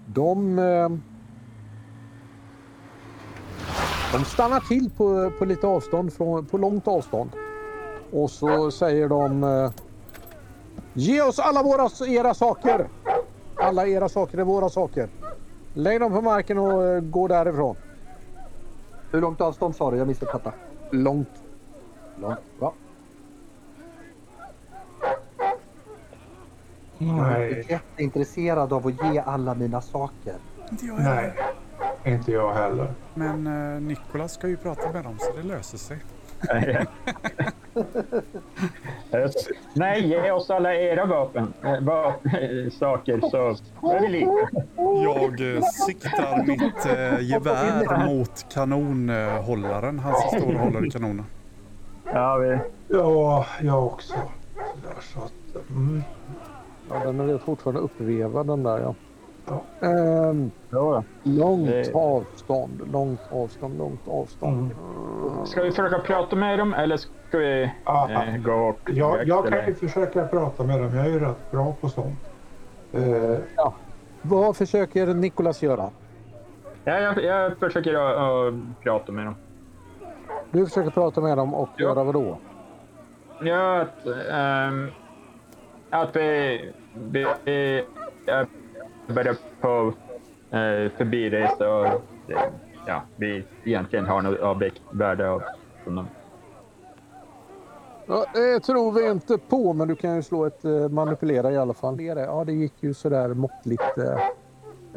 [0.08, 0.60] de...
[0.60, 0.90] Eh,
[4.12, 7.30] de stannar till på, på lite avstånd, från, på långt avstånd.
[8.12, 9.44] Och så säger de...
[9.44, 9.72] Eh,
[10.94, 12.88] Ge oss alla våra, era saker!
[13.56, 15.10] Alla era saker är våra saker.
[15.74, 17.76] Lägg dem på marken och eh, gå därifrån.
[19.12, 19.98] Hur långt avstånd sa du?
[19.98, 20.54] Jag missade detta.
[20.92, 21.30] Långt.
[22.22, 22.40] Långt.
[22.60, 22.74] Bra.
[27.08, 30.36] Jag är Nej, inte jätteintresserad av att ge alla mina saker.
[30.72, 31.34] Inte jag heller.
[32.04, 32.94] nej, inte jag heller.
[33.14, 35.98] Men eh, Nikolas ska ju prata med dem så det löser sig.
[39.74, 41.54] Nej, ge oss alla era vapen.
[41.64, 42.14] Äh, va
[42.80, 43.56] saker så
[43.90, 44.48] är vi lika.
[45.04, 50.00] Jag eh, siktar mitt eh, gevär mot kanonhållaren.
[50.00, 51.26] Han som står och håller i kanonen.
[52.14, 52.58] Ja, vi...
[52.88, 54.14] Ja, jag också.
[54.54, 56.04] Sådär, så att, mm.
[56.90, 58.96] Ja, den är fortfarande uppvevad den där ja.
[59.48, 59.88] Ja.
[59.88, 64.72] Ehm, Ja, långt Det- avstånd, långt avstånd, långt avstånd.
[65.32, 65.46] Mm.
[65.46, 68.80] Ska vi försöka prata med dem eller ska vi Ja, eh, gå och...
[68.94, 70.96] jag, jag kan ju försöka prata med dem.
[70.98, 72.20] Jag är ju rätt bra på sånt.
[72.92, 73.38] Eh,
[74.22, 75.90] Vad försöker Nikolas göra?
[76.84, 79.36] Ja, jag, jag försöker att, att prata med dem.
[80.52, 81.84] Du försöker prata med dem och Ja.
[81.86, 82.38] göra vad då?
[83.42, 84.88] Ja, att, ehm,
[85.94, 87.84] att vi, vi, vi
[88.26, 88.48] är
[89.08, 89.94] börjar på
[90.58, 92.42] eh, förbiresa och eh,
[92.88, 95.42] ja, vi egentligen har något värde av
[95.86, 96.08] dem.
[98.06, 101.58] Ja, det tror vi inte på, men du kan ju slå ett eh, manipulera i
[101.58, 102.02] alla fall.
[102.02, 104.14] Ja, det gick ju sådär måttligt eh,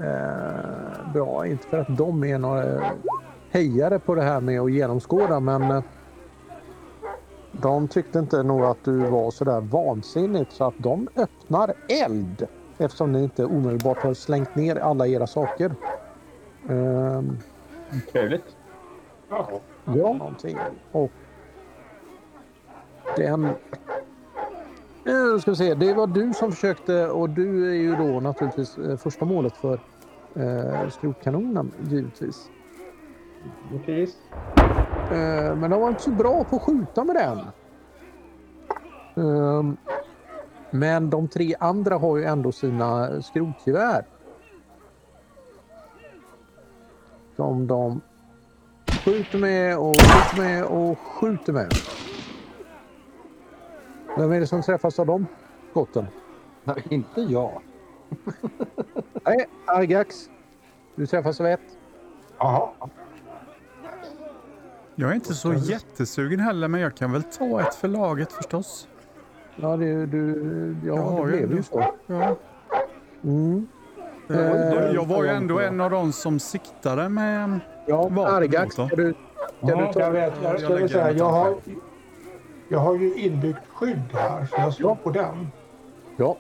[0.07, 1.47] eh, bra.
[1.47, 2.93] Inte för att de är några eh,
[3.51, 5.83] hejare på det här med att genomskåda, men eh,
[7.63, 12.47] de tyckte inte nog att du var sådär vansinnigt så att de öppnar eld
[12.79, 15.75] eftersom ni inte omedelbart har slängt ner alla era saker.
[16.69, 17.39] Ehm,
[18.13, 18.57] Trevligt.
[19.29, 19.49] ja.
[19.85, 20.59] Ja, någonting.
[20.93, 21.11] Och
[23.17, 23.45] den...
[23.45, 23.51] Eh,
[25.05, 25.75] Nu ska vi se.
[25.75, 29.81] Det var du som försökte och du är ju då naturligtvis eh, första målet för
[30.35, 32.51] eh, skrotkanonen givetvis.
[33.71, 34.17] Precis.
[35.11, 37.41] Eh, men de var inte så bra på att skjuta med den.
[39.17, 39.77] Ehm,
[40.71, 44.05] men de tre andra har ju ändå sina skrotgevär.
[47.37, 48.01] Som de
[49.05, 51.73] skjuter med och skjuter med och skjuter med.
[54.19, 55.27] Vem är det som träffas av de
[55.71, 56.07] skotten?
[56.65, 57.63] Nej, inte jag.
[59.25, 60.31] Nej, Argax.
[60.95, 61.79] Du träffas av ett.
[62.39, 62.69] Jaha.
[64.99, 68.89] Jag är inte så jättesugen heller, men jag kan väl ta ett för laget förstås.
[69.57, 71.85] Ja, det, du, ja, Jag har det ju blev ju så.
[72.07, 72.37] Ja.
[73.25, 73.67] Mm.
[74.31, 77.61] Eh, Eh, jag var ju ändå en av de som siktade med...
[77.87, 78.75] Ja, Argax.
[78.75, 79.17] Ska du, ska
[79.61, 80.01] Ja, du ta...
[80.01, 80.33] jag vet.
[80.43, 81.55] Jag, Jag ska lägger säga, jag, har,
[82.69, 84.97] jag har ju inbyggt skydd här, så jag slår Ja.
[85.03, 85.49] på den.
[86.17, 86.37] Ja.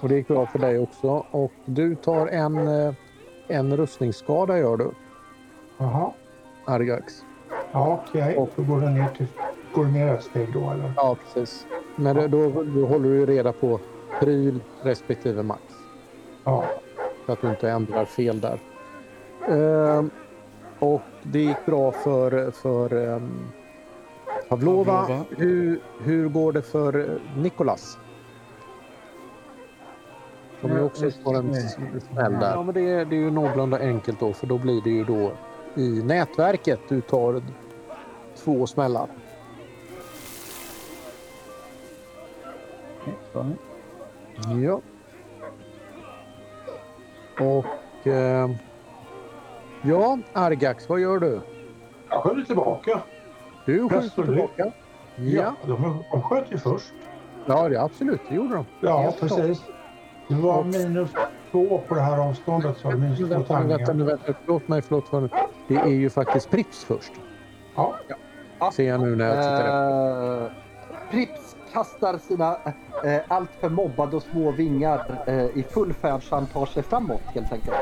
[0.00, 1.26] Och det gick bra för dig också.
[1.30, 2.94] Och du tar en, eh,
[3.48, 4.90] en rustningsskada gör du,
[5.78, 6.10] Jaha.
[6.64, 7.24] Argax.
[7.72, 8.36] Ja, okej.
[8.36, 9.26] Och- Då går den ner, till,
[9.74, 10.92] går den ner ett steg då, eller?
[10.96, 11.66] Ja, precis.
[11.96, 13.80] Men det, då, då håller du reda på
[14.20, 15.62] pryl respektive max.
[16.44, 16.64] Ja.
[17.26, 18.58] Så att du inte ändrar fel där.
[19.48, 20.10] Ehm,
[20.78, 23.30] och det gick bra för, för ehm,
[24.48, 25.00] Pavlova.
[25.02, 25.24] Pavlova.
[25.36, 27.98] Hur, hur går det för eh, Nikolas?
[30.60, 31.54] Som ju också får en
[32.00, 32.50] smäll där.
[32.54, 35.04] Ja, men det, är- det är ju någorlunda enkelt då, för då blir det ju
[35.04, 35.32] då
[35.74, 37.42] i nätverket du tar
[38.36, 39.08] två smällar.
[44.62, 44.80] Ja.
[47.40, 48.06] Och...
[48.06, 48.50] Eh,
[49.82, 51.40] ja, Argax, vad gör du?
[52.10, 53.00] Jag skjuter tillbaka.
[53.66, 54.72] Du skjuter tillbaka.
[55.16, 56.92] Ja, De, de sköt ju först.
[57.46, 58.64] ja det, absolut, det gjorde de.
[58.80, 59.58] Ja, Helt klart.
[60.28, 61.10] Det var minus
[61.50, 64.06] två på det här avståndet, så minus två Vänta, nu, vänta, nu, tärningar.
[64.06, 64.32] vänta.
[64.44, 65.04] Förlåt mig, förlåt.
[65.10, 65.30] förlåt.
[65.68, 67.12] Det är ju faktiskt Prips först.
[67.74, 67.94] Ja.
[68.72, 70.44] Ser jag nu när jag tittar efter.
[70.44, 70.50] Eh,
[71.10, 72.56] Prips kastar sina
[73.04, 77.20] eh, alltför mobbade och små vingar eh, i full färd så han tar sig framåt
[77.24, 77.76] helt enkelt.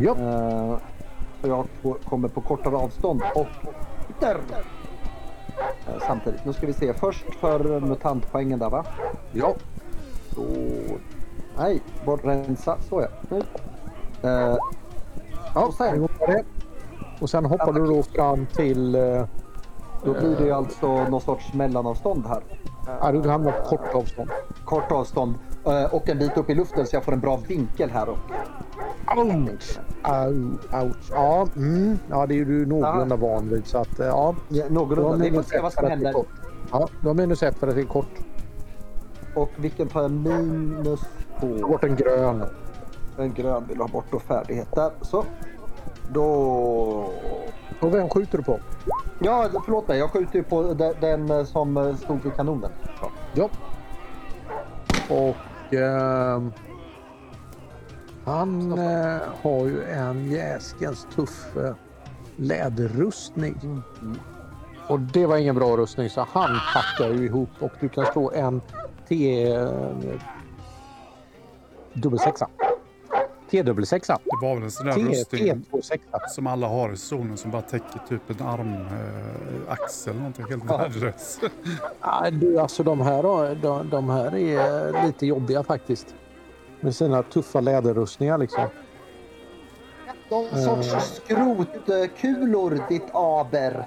[0.00, 0.78] Ja, Eh,
[1.42, 3.46] så jag får, kommer på kortare avstånd och.
[4.22, 4.36] Eh,
[6.06, 6.44] samtidigt.
[6.44, 6.94] Nu ska vi se.
[6.94, 8.84] Först för mutantpoängen där va?
[9.32, 9.54] ja.
[10.34, 10.46] Så...
[11.60, 12.76] Nej, bort rensa.
[12.88, 13.08] Så ja.
[13.28, 13.38] Nu.
[14.22, 14.56] Eh,
[15.54, 16.08] ja Och sen?
[17.20, 18.94] Och sen hoppar du då fram till...
[18.94, 19.24] Eh,
[20.04, 22.42] då blir det ju alltså någon sorts mellanavstånd här.
[22.86, 24.30] ja, du hamnar på kort avstånd.
[24.64, 25.34] Kort avstånd
[25.66, 28.08] eh, och en bit upp i luften så jag får en bra vinkel här.
[28.08, 28.18] Och,
[29.16, 29.78] Ouch!
[30.72, 31.10] Ouch.
[31.10, 31.98] Ja, mm.
[32.10, 33.66] ja, det är ju du någorlunda van vid.
[33.66, 34.34] Så att, eh, ja.
[34.48, 35.24] ja, någorlunda.
[35.24, 36.14] Vi får se vad som händer.
[36.72, 38.18] Ja, du har minus ett för att det är kort.
[39.34, 41.00] Och vilken tar jag minus
[41.40, 41.68] på?
[41.68, 42.44] bort en grön.
[43.18, 44.90] En grön vill ha bort och färdighet där.
[45.02, 45.24] Så.
[46.12, 46.24] Då
[47.80, 48.58] Och vem skjuter du på?
[49.18, 49.98] Ja, förlåt mig.
[49.98, 52.70] Jag skjuter ju på den, den eh, som eh, stod vid kanonen.
[53.00, 53.10] Ja.
[53.34, 53.48] Ja.
[55.08, 56.52] Och ehm,
[58.24, 61.74] han eh, har ju en jäskens tuff eh,
[62.36, 63.82] läderrustning.
[64.88, 68.30] Och det var ingen bra rustning så han packar ju ihop och du kan slå
[68.30, 68.60] en
[69.08, 69.46] T...
[72.00, 72.48] eh, Dubbelsexa.
[73.50, 74.18] T-dubbelsexa.
[74.24, 75.98] Det var väl en sån där rustning T26.
[76.28, 80.46] som alla har i zonen som bara täcker typ en arm, eh, axel eller någonting
[80.48, 81.40] helt värdelös.
[82.00, 86.14] Ah, du, alltså de här, de, de här är lite jobbiga faktiskt.
[86.80, 88.64] Med sina tuffa läderrustningar liksom.
[90.30, 93.86] Någon sorts skrotkulor, ditt aber.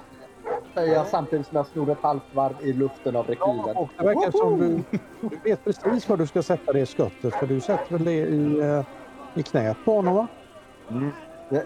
[0.74, 3.76] Säger jag samtidigt som jag snor ett halvt varv i luften av rekylen.
[3.76, 7.34] Och det verkar som du, du vet precis var du ska sätta det skottet.
[7.34, 8.84] För du sätter väl det i, eh,
[9.34, 10.26] i knät på honom va?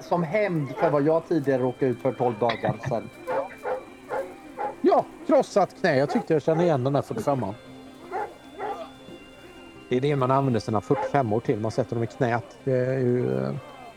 [0.00, 3.10] Som hämnd för vad jag tidigare råkade ut för 12 dagar sedan.
[4.80, 5.96] Ja, krossat knä.
[5.96, 7.54] Jag tyckte jag kände igen den där 45an.
[9.88, 11.60] Det är det man använder sina 45 år till.
[11.60, 12.58] Man sätter dem i knät.
[12.64, 13.54] Det är ju, eh,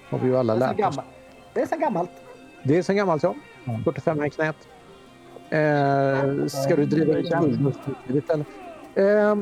[0.10, 1.00] har vi ju alla så lärt oss.
[1.54, 2.12] Det är så gammalt.
[2.64, 3.36] Det är sen gammalt ja.
[3.84, 4.56] 45 i knät.
[5.52, 7.32] Eh, ska du driva ut?
[8.96, 9.36] Eh,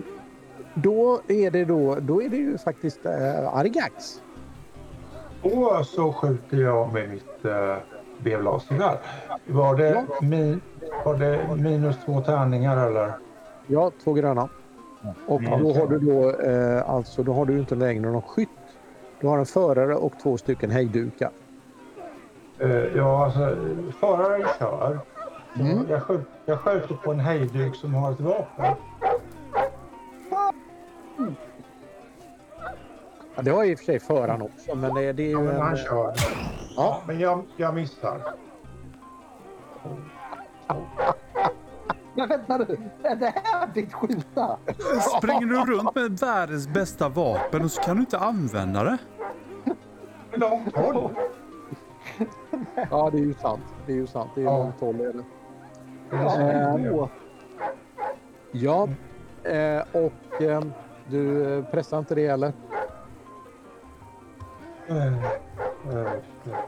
[0.74, 4.22] då är det då, då är det ju faktiskt eh, Argax.
[5.42, 7.78] Och så skjuter jag med mitt eh,
[8.18, 8.98] vevlasgevär.
[9.46, 10.62] Var det, min,
[11.06, 13.14] var det minus två tärningar eller?
[13.68, 14.50] Ja, två gröna.
[15.28, 18.50] Och då har du då eh, alltså då har du inte längre någon skytt.
[19.22, 21.32] Du har en förare och två stycken hejdukar.
[22.60, 23.56] Eh, ja, alltså
[24.00, 25.00] föraren kör.
[25.56, 25.86] Mm.
[25.90, 28.76] jag, skjut, jag skjuter på en hejduk som har ett vapen.
[33.36, 35.46] Ja, det har i och för sig föraren också, men det, det är Ja, ju
[35.46, 36.14] men han en, kör.
[36.76, 37.02] Ja.
[37.08, 38.22] Men jag, jag missar.
[42.16, 42.90] Men vänta nu.
[43.04, 44.58] Är det här ditt skjuta?
[45.18, 48.98] Springer du runt med världens bästa vapen och så kan du inte använda det?
[50.34, 51.10] Långt håll?
[52.92, 53.62] Ja, det är ju sant.
[53.86, 54.30] Det är ju sant.
[54.36, 54.58] Det är Ja.
[54.58, 55.00] långt håll.
[55.02, 55.24] Är det.
[56.12, 57.10] Eh, Åh,
[58.52, 58.88] Ja,
[59.44, 60.62] eh, och eh,
[61.04, 62.54] du eh, pressar inte det heller?
[64.90, 66.14] eh, eh,
[66.46, 66.62] eh,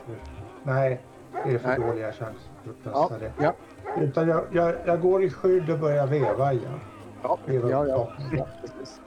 [0.63, 1.05] Nej,
[1.43, 1.79] det är för Nej.
[1.79, 3.33] dåliga chanser att Ja, pressa det.
[3.37, 3.53] ja,
[3.97, 6.79] Utan jag, jag, jag går i skydd och börjar veva igen.
[7.23, 9.01] ja, Veva ja, ja, ja precis.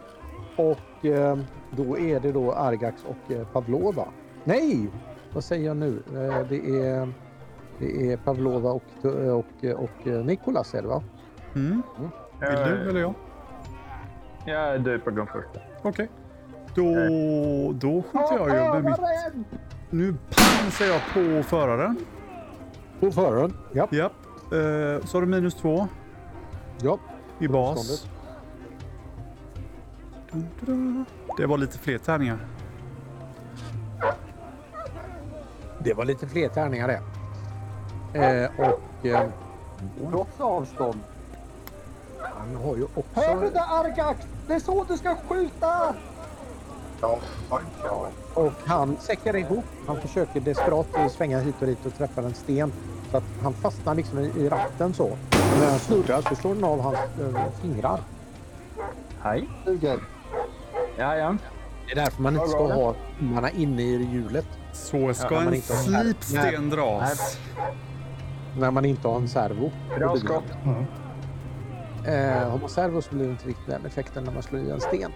[0.57, 1.39] Och eh,
[1.71, 4.09] då är det då Argax och eh, Pavlova.
[4.45, 4.91] Nej,
[5.33, 6.03] vad säger jag nu?
[6.07, 7.13] Eh, det är
[7.79, 11.03] det är Pavlova och, och, och, och Nikolas är det va?
[11.55, 11.83] Mm.
[12.41, 13.15] Vill du eller jag?
[14.47, 15.49] Jag är du på gå först.
[15.83, 16.09] Okej.
[16.75, 16.93] Då,
[17.73, 19.01] då skjuter jag ju med mitt...
[19.91, 21.97] Nu pang säger jag på föraren.
[23.01, 23.57] På föraren?
[23.73, 23.89] Ja.
[23.91, 24.13] Japp.
[24.37, 25.89] Eh, så har du minus två
[26.83, 26.99] ja.
[27.39, 28.09] i bas.
[31.37, 32.39] Det var lite fler tärningar.
[35.79, 37.01] Det var lite fler tärningar det.
[38.15, 39.29] Eh, och eh,
[40.11, 41.01] Trots avstånd.
[42.21, 43.21] han har ju också...
[43.21, 44.21] Hör du det Argax?
[44.47, 45.95] Det är så du ska skjuta!
[47.01, 47.19] Ja,
[47.51, 48.07] oj, ja.
[48.35, 49.65] Och han säckar ihop.
[49.87, 52.73] Han försöker desperat svänga hit och dit och träffa en sten.
[53.11, 55.17] Så att han fastnar liksom i, i ratten så.
[55.61, 58.01] När han snurrar så slår den av hans eh, fingrar.
[59.23, 59.49] Hej.
[59.65, 59.99] Suger.
[60.99, 61.37] Ja, ja.
[61.87, 64.47] Det är därför man inte ska ha fingrarna inne i hjulet.
[64.73, 67.39] Så ska Ja, man en slipsten dras.
[68.59, 69.71] När man inte har en servo.
[69.99, 70.45] Bra skott.
[70.65, 70.87] Mm.
[72.05, 74.71] Eh, har man servo så blir det inte riktigt den effekten när man slår i
[74.71, 75.13] en sten.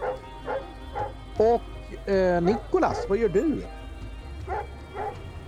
[1.36, 3.62] Och eh, Nikolas, vad gör du?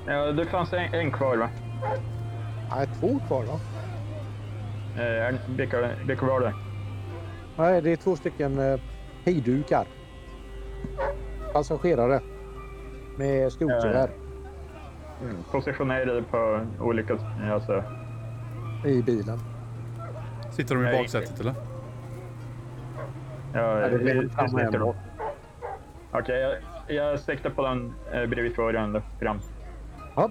[0.07, 1.49] Ja, det fanns en, en kvar va?
[2.71, 3.61] Nej, två kvar va?
[5.03, 5.35] Eh,
[6.07, 6.55] vilka, var det?
[7.57, 8.81] Nej, det är två stycken eh,
[9.25, 9.87] hejdukar.
[11.53, 12.21] Passagerare.
[13.19, 14.11] Med skrotgevär
[15.23, 17.19] Mm, Positionerade på olika...
[17.53, 17.85] Alltså,
[18.87, 19.39] i bilen.
[20.51, 21.55] Sitter de i Nej, baksätet eller?
[23.55, 24.95] ja, Ja, det blir jag- fram och jag
[26.13, 29.39] Okej, jag, siktar på den eh, bredvid föraren fram.
[30.17, 30.31] Ja.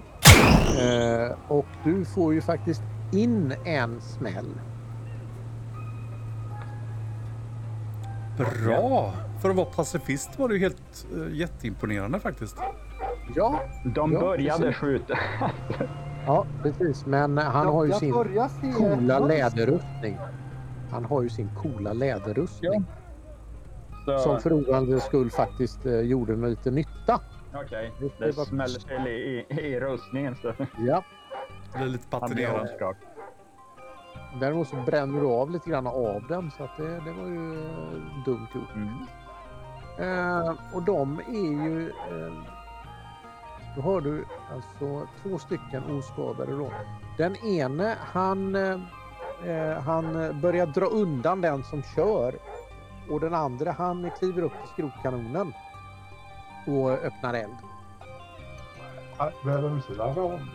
[0.82, 2.82] Eh, och du får ju faktiskt
[3.12, 4.54] in en smäll.
[8.36, 9.12] Bra!
[9.42, 12.56] För att vara pacifist var det ju helt uh, jätteimponerande faktiskt.
[13.36, 13.60] Ja,
[13.94, 14.76] De Ja, började precis.
[14.76, 15.14] skjuta.
[16.26, 17.06] ja precis.
[17.06, 20.18] Men han har ju jag sin coola läderrustning.
[20.90, 22.86] Han har ju sin coola läderrustning.
[24.04, 27.20] Så, Som för ovanlighetens skull faktiskt eh, gjorde mig lite nytta.
[27.54, 30.36] Okej, Det det var- smäller till i, i, i rustningen.
[30.36, 30.52] Så.
[30.78, 31.04] Ja.
[31.76, 32.60] Blir lite Han blir patinerad.
[32.60, 32.98] avskakt.
[34.40, 37.54] Däremot så bränner du av lite grann av den så att det, det var ju
[37.54, 38.74] eh, dumt gjort.
[38.74, 39.06] Mm.
[39.98, 41.88] Eh, och de är ju...
[41.88, 42.32] Eh,
[43.76, 46.72] då har du alltså två stycken oskadade då.
[47.18, 52.34] Den ene han, eh, han börjar dra undan den som kör
[53.10, 55.52] och den andra han kliver upp till skrotkanonen
[56.66, 57.56] och öppnar eld.
[59.44, 60.50] Behöver inte ladda om?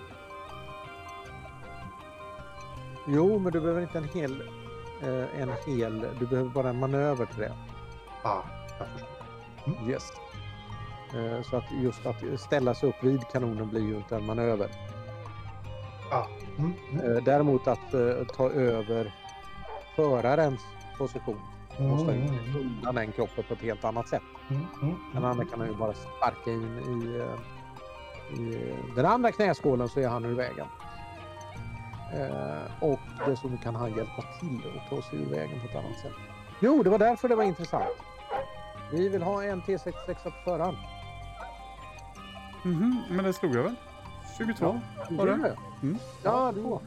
[3.07, 4.41] Jo, men du behöver inte en hel,
[5.01, 7.53] eh, en hel, du behöver bara en manöver till det.
[8.23, 8.43] Ja,
[8.79, 9.89] jag förstår.
[9.89, 10.24] Yes.
[11.13, 14.69] Eh, Så att just att ställa sig upp vid kanonen blir ju inte en manöver.
[16.11, 16.27] Ja.
[16.57, 19.11] Mm, mm, Däremot att eh, ta över
[19.95, 20.61] förarens
[20.97, 21.39] position.
[21.79, 24.21] Måste mm, ju mm, undan den kroppen på ett helt annat sätt.
[24.49, 27.21] mm, mm, Den andra kan han ju bara sparka in i,
[28.41, 30.67] i den andra knäskålen så är han ur vägen.
[32.81, 36.11] Och dessutom kan han hjälpa till att ta sig ur vägen på ett annat sätt.
[36.59, 37.85] Jo, det var därför det var intressant.
[38.91, 40.57] Vi vill ha en T66 på
[42.65, 42.79] föraren.
[42.79, 43.75] Mhm, men det slog jag väl?
[44.37, 44.81] 22?
[45.09, 45.37] Var det?
[45.37, 45.57] det?
[45.83, 45.97] Mm.
[46.23, 46.81] Ja, det var.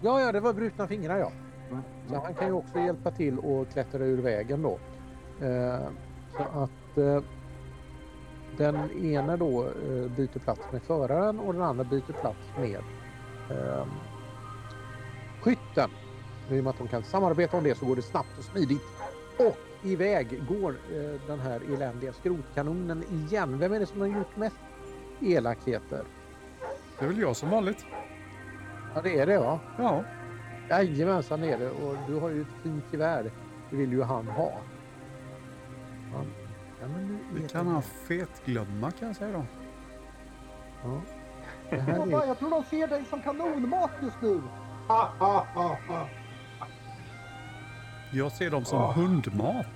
[0.00, 1.32] Ja, ja, det var brutna fingrar ja.
[2.08, 4.78] Så han kan ju också hjälpa till att klättra ur vägen då.
[5.46, 5.88] Eh,
[6.36, 7.22] så att eh,
[8.56, 12.80] den ena då eh, byter plats med föraren och den andra byter plats med
[13.50, 13.86] eh,
[15.40, 15.90] skytten.
[16.50, 18.82] I och med att de kan samarbeta om det så går det snabbt och smidigt.
[19.38, 23.58] Och iväg går eh, den här eländiga skrotkanonen igen.
[23.58, 24.56] Vem är det som har gjort mest
[25.22, 26.04] elakheter?
[26.98, 27.86] Det är väl jag som vanligt.
[28.94, 29.60] Ja, det är det va?
[29.78, 30.04] Ja.
[30.70, 33.30] Jajamensan är det och du har ju ett fint gevär.
[33.70, 34.52] Det vill ju han ha.
[36.80, 39.44] Ja, men nu Det kan han fetglömma kan jag säga då.
[40.84, 41.00] Ja.
[41.76, 44.40] Är, jag tror de ser dig som kanonmat just nu.
[44.88, 46.08] Ha, ha, ha, ha.
[48.12, 49.66] Jag ser dem som hundmat.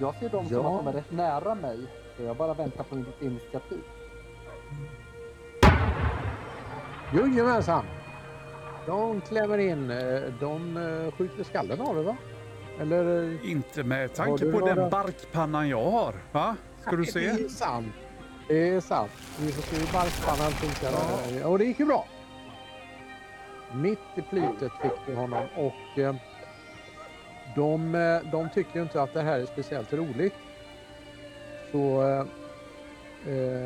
[0.00, 0.78] Jag ser dem som Ja.
[0.78, 1.86] att de är rätt nära mig.
[2.16, 3.82] Så jag bara väntar på mitt initiativ.
[7.14, 7.84] Jajamensan!
[8.86, 9.90] De klämmer in.
[9.90, 12.16] eh, De eh, skjuter skallen av det va?
[12.80, 13.32] Eller?
[13.32, 16.14] eh, Inte med tanke på några- den barkpannan jag har.
[16.32, 16.56] Va?
[16.80, 17.26] Ska du Det se?
[17.26, 17.86] är sant.
[18.48, 19.10] Det är sant.
[19.40, 20.98] Vi får se hur barkspannan funkar.
[21.40, 21.46] Ja.
[21.48, 22.06] Och det gick ju bra.
[23.72, 26.14] Mitt i plytet fick du honom och eh,
[27.56, 27.92] de,
[28.32, 30.34] de tycker inte att det här är speciellt roligt.
[31.72, 32.24] Så, eh,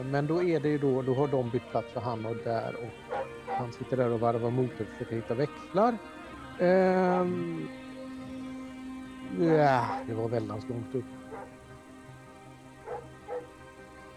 [0.04, 2.76] men då är det ju då, då har de bytt plats för han och där
[2.76, 3.16] och
[3.54, 5.98] han sitter där och varvar motor och försöker hitta växlar.
[6.58, 7.68] Ehm,
[9.40, 11.04] ja, det var väldigt långt upp.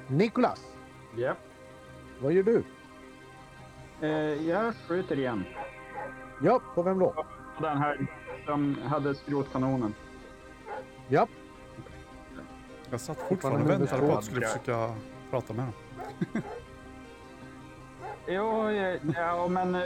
[0.08, 0.68] Nikolas,
[1.18, 1.34] Ja.
[2.22, 2.64] vad gör du?
[4.02, 5.44] Eh, jag skjuter igen.
[6.44, 7.26] Ja, på vem då?
[7.62, 8.08] Den här
[8.46, 9.94] som hade skrotkanonen.
[11.08, 11.28] Ja,
[12.92, 14.94] Jag satt fortfarande och väntade på att du skulle försöka
[15.32, 15.80] prata med honom.
[18.28, 19.82] Jo, eh, ja, men eh,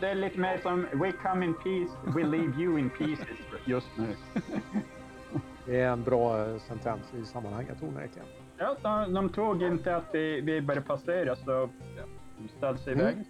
[0.00, 3.26] det är lite mer som We come in peace, we leave you in pieces
[3.64, 4.06] just nu.
[5.66, 8.28] det är en bra eh, sentens i sammanhanget onekligen.
[8.58, 11.50] Ja, de, de tog inte att vi, vi började passera så
[11.96, 12.02] ja,
[12.38, 13.06] de ställde sig Mm.
[13.06, 13.24] iväg.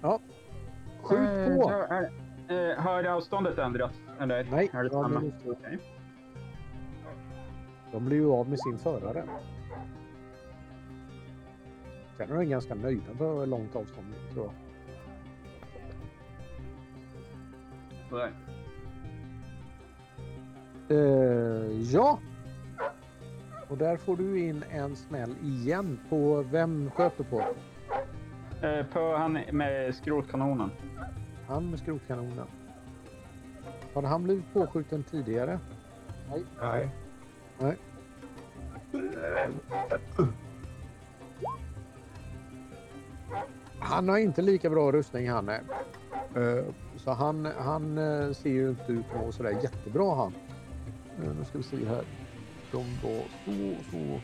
[0.00, 0.18] Så,
[1.02, 1.62] Skjut Eh, på!
[1.62, 2.10] så är.
[2.70, 3.94] Eh, har avståndet ändrats?
[4.20, 5.20] Eller Nej, är det ja, samma?
[5.20, 5.32] det.
[5.50, 5.78] Okej.
[7.92, 9.24] de blir ju av med sin förare.
[12.18, 14.54] Sen är de ganska nöjda på långt avstånd tror jag.
[20.90, 22.18] Eh, ja.
[23.68, 27.44] Och där får du in en smäll igen på vem sköt du på?
[28.62, 30.70] Eh, på han med skrotkanonen.
[31.46, 32.46] Han med skrotkanonen.
[33.94, 35.58] Har han blivit påskjuten tidigare?
[36.60, 36.90] Nej.
[37.58, 37.76] Nej.
[43.80, 45.60] Han har inte lika bra rustning han är.
[46.36, 46.64] Eh,
[46.96, 50.32] Så han, han eh, ser ju inte ut att vara sådär jättebra han.
[51.22, 52.04] Eh, Nu ska vi se här.
[52.72, 53.52] De var så,
[53.90, 54.20] så,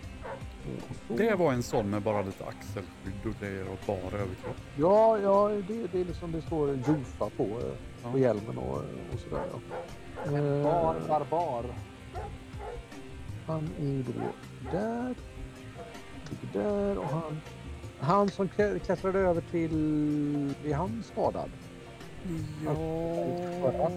[0.88, 1.14] så, så.
[1.14, 4.56] Det var en sån med bara lite axelskydd och grejer och bara överkropp.
[4.76, 7.48] Ja, ja det, det är liksom det står Jofa på,
[8.02, 8.12] Ja.
[8.12, 8.76] på hjälmen och,
[9.12, 9.44] och sådär.
[9.52, 10.32] Ja.
[10.38, 11.64] Eh, Bar, barbar.
[13.46, 14.22] Han är då
[14.72, 15.14] där.
[16.30, 17.40] Ligger där och han...
[18.04, 20.54] Han som klä- klättrade över till...
[20.64, 21.50] Är han skadad?
[22.64, 22.74] Ja...
[23.60, 23.88] Förra.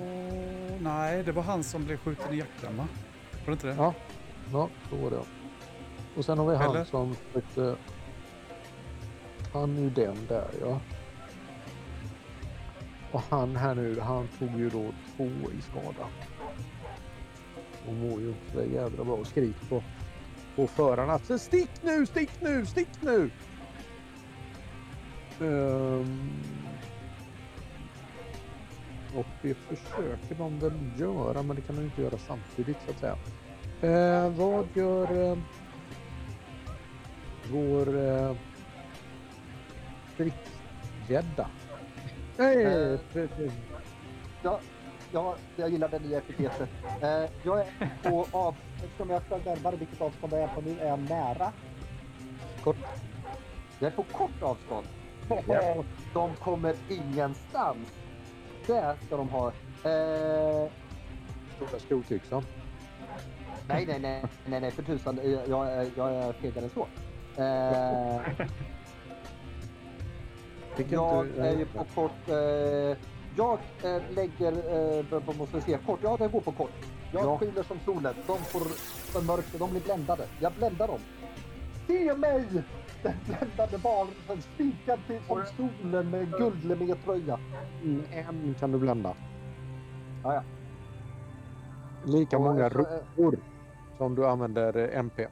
[0.80, 2.88] Nej, det var han som blev skjuten i jackan va?
[3.32, 3.74] Var det inte det?
[3.74, 3.94] Ja.
[4.52, 5.22] Ja, så var det.
[6.16, 6.86] Och sen har vi han Eller?
[6.86, 7.76] som försökte...
[9.54, 10.80] Han är ju den där ja.
[13.12, 16.08] Och han här nu, han tog ju då två i skada.
[17.88, 19.84] Och mår ju inte så jävla bra och skriker på,
[20.56, 23.30] på föraren att stick nu, stick nu, stick nu!
[25.42, 26.30] Ehm.
[29.16, 33.00] och det försöker de väl göra, men det kan de inte göra samtidigt så att
[33.00, 33.18] säga.
[33.82, 35.38] Eh, vad gör eh,
[37.52, 38.36] vår eh,
[40.14, 41.50] stridsgädda?
[42.38, 43.00] Nej, Eh.
[44.44, 44.60] Ja,
[45.12, 46.70] ja, jag gillar det nya epitetet.
[47.02, 47.68] Eh, jag är
[48.04, 48.56] på av...
[48.84, 51.52] Eftersom jag ska närmare vilket avstånd jag är på nu är jag nära.
[52.64, 52.78] Kort.
[53.80, 54.88] Jag är på kort avstånd.
[55.30, 55.84] Ja.
[56.14, 57.78] De kommer ingenstans.
[58.68, 59.48] Det ska de ha.
[59.84, 60.70] Eh,
[61.56, 62.44] Stora skrotyxan.
[63.68, 65.20] nej, nej, nej, nej, nej, för tusan.
[65.24, 66.88] Jag, jag, jag är fegare än så.
[67.38, 68.22] Eh,
[70.90, 72.30] jag är ju på kort.
[72.30, 72.98] Eh,
[73.38, 74.52] jag eh, lägger,
[75.14, 76.00] eh, måste se, kort.
[76.04, 76.72] Ja, det går på kort.
[77.12, 77.38] Jag Ja.
[77.38, 78.16] skiner som solen.
[78.28, 78.60] De får
[79.12, 80.24] för mörker, de blir bländade.
[80.40, 81.00] Jag bländar dem.
[81.88, 82.46] Se mig!
[83.08, 87.40] Den bländade varelsen spikad till som solen med guldlemétröja.
[87.84, 89.14] Mm, en kan du blända.
[90.24, 90.44] Ja, ja.
[92.06, 93.40] Lika Och många så, eh, rutor
[93.98, 95.28] som du använder eh, MP.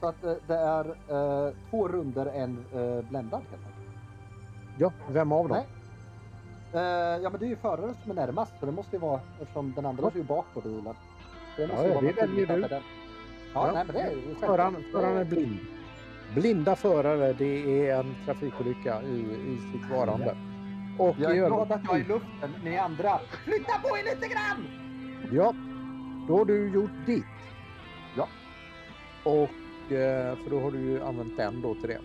[0.00, 3.88] Så att eh, det är eh, två runder en eh, bländad helt enkelt.
[4.78, 5.58] Ja, vem av dem?
[6.72, 6.82] Nej.
[6.82, 9.20] Eh, ja men det är ju föraren som är närmast så det måste ju vara
[9.40, 10.94] eftersom den andra är ju bak på bilen.
[11.56, 12.74] Det måste Ja, ju ja, vara det väljer du.
[12.74, 12.80] Ja,
[13.54, 13.70] Ja.
[13.74, 14.76] nej men det är ju föraren
[15.18, 15.58] är blind.
[16.34, 20.36] Blinda förare, det är en trafikolycka i, i sitt varande.
[20.98, 22.54] Och Jag är övrigt- glad att jag är i luften.
[22.64, 24.66] Ni andra, flytta på er lite grann!
[25.32, 25.54] Ja,
[26.28, 27.24] då har du gjort ditt.
[28.16, 28.28] Ja.
[29.24, 32.00] Och eh, för då har du ju använt den då till det.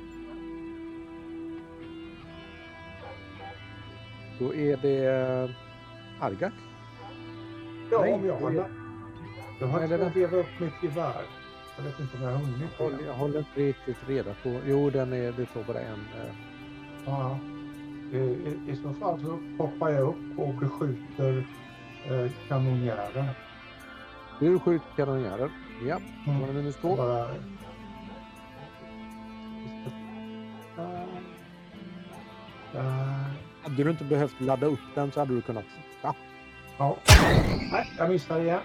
[4.40, 5.50] Då är det eh,
[6.26, 6.54] Argak.
[7.92, 8.70] Ja, Nej, om jag har
[9.60, 11.22] Jag har inte vevat upp mitt gevär.
[11.80, 12.70] Jag vet inte om jag har hunnit.
[12.78, 14.60] Jag håller, jag håller inte riktigt reda på.
[14.66, 15.94] Jo, den är, det står bara en.
[16.18, 16.34] eh,
[17.06, 17.40] Ja.
[18.12, 18.18] I,
[18.68, 21.48] i, så fall så hoppar jag upp och beskjuter
[22.06, 23.26] eh, kanonjären.
[24.40, 25.52] Du skjuter kanonjärer.
[25.88, 26.96] Ja, då var det minus två.
[26.96, 27.28] Bara...
[32.74, 33.24] Där.
[33.64, 36.16] Hade du inte behövt ladda upp den så hade du kunnat sikta.
[36.78, 36.98] Ja.
[37.72, 38.60] Nej, jag missar igen.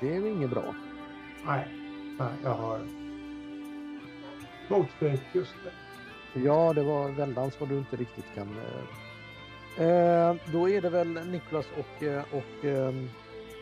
[0.00, 0.74] Det är inget bra.
[1.46, 1.66] Nej,
[2.18, 2.80] nej jag har
[4.68, 6.40] motstrid just det.
[6.40, 8.56] Ja, det var väldans vad du inte riktigt kan...
[9.76, 12.94] Eh, eh, då är det väl Niklas och, eh, och eh,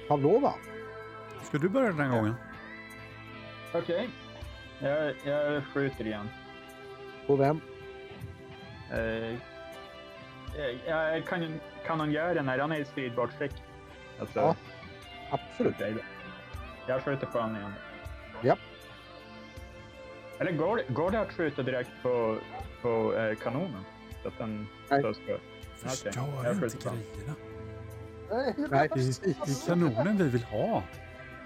[0.09, 0.55] Pavlova.
[1.43, 2.35] Ska du börja den här gången?
[3.75, 4.09] Okej.
[4.79, 6.29] Jag, jag skjuter igen.
[7.27, 7.61] På vem?
[8.93, 9.37] Eh,
[10.87, 13.53] jag kan, kanonjären, är han i stridbart skick?
[14.21, 14.57] Alltså, Ja.
[15.31, 15.75] Absolut.
[16.87, 17.73] Jag skjuter på honom igen.
[18.43, 18.57] Ja.
[20.39, 22.37] Eller går, det- går det att skjuta direkt på,
[22.83, 23.85] på eh, kanonen?
[24.23, 25.03] Så att den Nej.
[25.03, 25.37] så ska...
[25.77, 26.11] Förstör
[26.45, 26.79] jag inte
[27.17, 27.35] grejerna.
[28.31, 30.83] Nej, Nej, Det är, kanonen vi vill ha.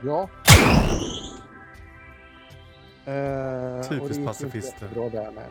[0.04, 0.28] Ja.
[3.04, 4.86] Eh, Typiskt pacifister.
[4.86, 5.44] jättebra där med.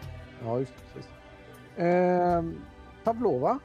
[0.43, 1.11] Ja, just precis.
[1.77, 2.43] Eh,
[3.03, 3.59] Pavlova.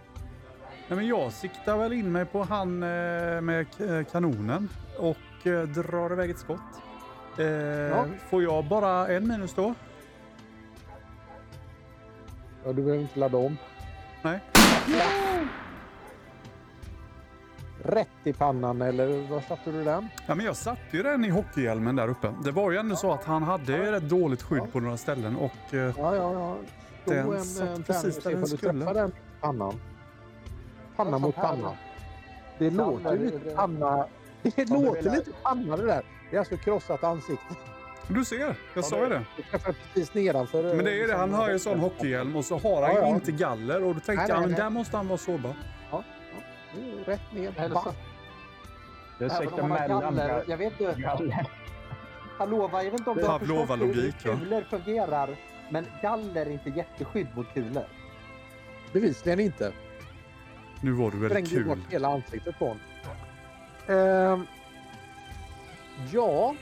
[0.89, 3.67] Nej, men jag siktar väl in mig på han eh, med
[4.13, 4.69] kanonen
[4.99, 6.59] och eh, drar iväg ett skott.
[7.39, 9.75] Eh, Får jag bara en minus då?
[12.65, 13.57] Ja, du behöver inte ladda om.
[14.23, 14.41] Nej.
[17.83, 20.09] Rätt i pannan eller var satte du den?
[20.27, 22.35] Ja, men jag satte ju den i hockeyhjälmen där uppe.
[22.45, 25.75] Det var ju ändå så att han hade rätt dåligt skydd på några ställen och
[25.75, 26.57] eh, Ja, ja, ja.
[27.05, 28.73] Slå Den en, satt en precis och se där den du skulle.
[28.85, 29.81] träffar den i pannan.
[30.97, 31.73] Panna Ja, mot panna.
[32.59, 33.55] Det låter lite det.
[33.57, 34.07] panna.
[34.43, 36.03] Det du låter lite panna det där.
[36.31, 37.55] Det är alltså krossat ansikte.
[38.09, 39.25] du ser, jag sa ju det.
[39.95, 40.75] Precis nedanför.
[40.75, 43.01] Men det är det, han har ju en sån hockeyhjälm och så har han Ja,
[43.03, 43.15] ju ja.
[43.15, 44.61] inte galler och då tänkte Nej, jag, nej, men nej.
[44.61, 45.55] där måste han vara sårbar.
[47.05, 47.53] Rätt ner.
[47.57, 47.75] Eller
[49.29, 50.45] har mellan galler.
[50.49, 51.01] Jag vet inte.
[51.01, 51.47] galler.
[52.39, 55.37] Pavlova, jag vet inte om du har förstått hur, kulor fungerar.
[55.71, 57.85] Men galler är inte jätteskydd mot kulor.
[58.93, 59.73] Bevisligen inte.
[60.83, 61.65] Nu var du väldigt Sprängde kul.
[61.79, 62.81] bort hela ansiktet på honom.
[63.89, 64.47] Ehm,
[66.13, 66.55] ja,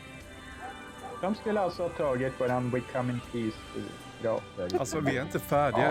[1.21, 3.87] De skulle alltså ha tagit våran We Come In Peace
[4.23, 4.81] grafer.
[4.81, 5.85] Alltså vi är inte färdiga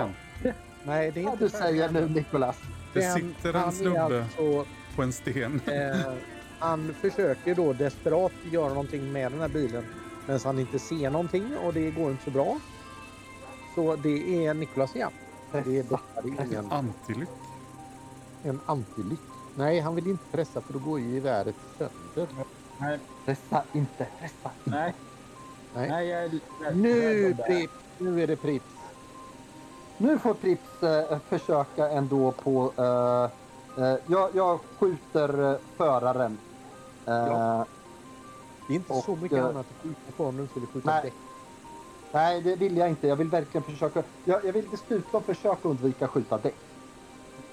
[0.43, 0.49] Ja.
[0.49, 0.53] än.
[0.83, 2.57] nej det är inte du säger nu Nikolas.
[2.93, 5.61] Det Den- sitter en snubbe Alltså, på en sten.
[5.65, 6.13] eh,
[6.59, 9.85] han försöker då desperat göra någonting med den här bilen
[10.25, 12.57] men han inte ser någonting och det går inte så bra.
[13.75, 15.11] Så det är Niklas igen.
[15.51, 15.63] Det är,
[16.23, 16.71] det är ingen...
[16.71, 17.29] Antilyck.
[18.43, 19.19] en antilyck.
[19.55, 22.33] Nej, han vill inte pressa för då går ju geväret sönder.
[22.77, 24.51] Nej, Pressa inte, pressa.
[24.63, 24.93] nej.
[25.71, 25.89] Nej.
[25.89, 27.43] Nej, jag är rädd- Nu, om det.
[27.43, 27.73] Prips!
[27.97, 28.75] Nu är det Prips.
[29.97, 32.73] Nu får Prips eh, försöka ändå på...
[32.77, 36.33] Eh, eh, jag, jag skjuter eh, föraren.
[37.07, 37.67] Eh, Ja.
[38.65, 40.91] Det är inte så Och, mycket eh, annat att skjuta på om du skulle skjuta
[40.91, 41.01] nej.
[41.03, 41.17] däck.
[42.11, 43.07] Nej, det vill jag inte.
[43.07, 44.03] Jag vill verkligen försöka...
[44.23, 46.61] Jag, jag vill dessutom försöka undvika skjuta däck.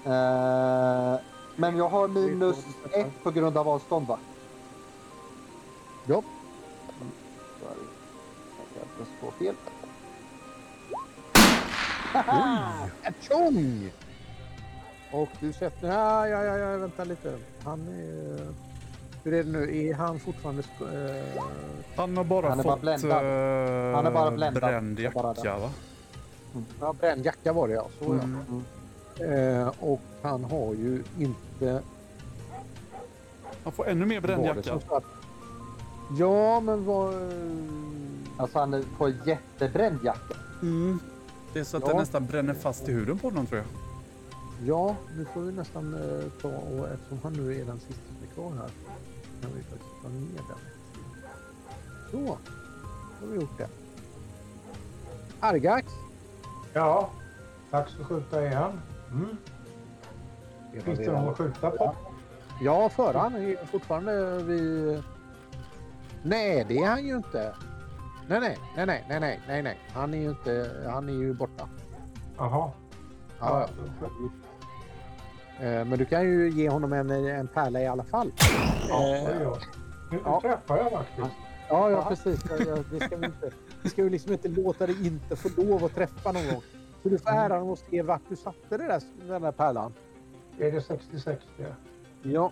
[0.03, 1.19] Eh,
[1.55, 4.21] men jag har minus ett på grund av avstånd, va?
[6.05, 6.21] Ja.
[8.99, 9.55] Jag står fel.
[13.21, 13.91] Tjong!
[15.11, 15.87] Och du sätter...
[15.87, 17.37] Ja, ja, ja, ja, vänta lite.
[17.63, 18.39] Han är...
[19.23, 19.77] Hur är det nu?
[19.87, 20.61] Är han fortfarande...
[20.61, 21.43] eh,
[21.95, 23.11] Han har bara Han är bara fått bländad.
[23.11, 24.63] eh, Han är bara bländad.
[24.63, 25.71] bränd jacka, va?
[26.79, 27.87] Ja, bränd jacka var det ja.
[27.99, 28.11] Så, ja.
[29.23, 29.61] Mm.
[29.61, 31.81] Eh, och han har ju inte...
[33.63, 34.79] Han får ännu mer bränd jacka.
[36.17, 37.13] Ja, men vad...
[38.37, 40.35] Alltså han får jättebränd jacka.
[40.61, 40.99] Mm.
[41.53, 41.89] Det är så att Ja.
[41.93, 43.67] det nästan bränner fast i huden på honom tror jag.
[44.67, 48.29] Ja, nu får vi nästan eh, ta och eftersom han nu är den sista som
[48.29, 48.69] är kvar här
[49.41, 50.57] kan vi faktiskt ta ner den.
[52.11, 53.67] Så, då har vi gjort det.
[55.39, 55.87] Argax.
[56.73, 57.09] Ja,
[57.71, 58.81] dags att skjuta igen.
[59.11, 59.37] Mm.
[60.83, 61.95] Finns det någon att skjuta på?
[62.61, 65.03] Ja, föraren är fortfarande vid...
[66.25, 67.55] Nej, det är han ju inte.
[68.27, 69.77] Nej, nej, nej, nej, nej, nej, nej, nej.
[69.93, 70.71] Han är ju inte...
[70.89, 71.69] Han är ju borta.
[72.37, 72.71] Jaha.
[73.39, 73.67] Ja,
[74.01, 74.07] ja.
[75.65, 78.31] Eh, Men du kan ju ge honom en, en pärla i alla fall.
[78.89, 79.57] Ja, Eh, det gör.
[80.11, 80.41] Nu, nu ja.
[80.41, 81.27] träffar jag faktiskt.
[81.69, 82.45] Ja, ja precis.
[82.49, 83.51] Ja, ja, Det ska vi inte.
[83.83, 86.61] Vi ska ju liksom inte låta dig inte få lov att träffa någon gång.
[87.03, 89.93] Så du får äran att se vart du satte det där, den där pärlan.
[90.59, 91.37] Är det 60-60?
[92.23, 92.51] Ja.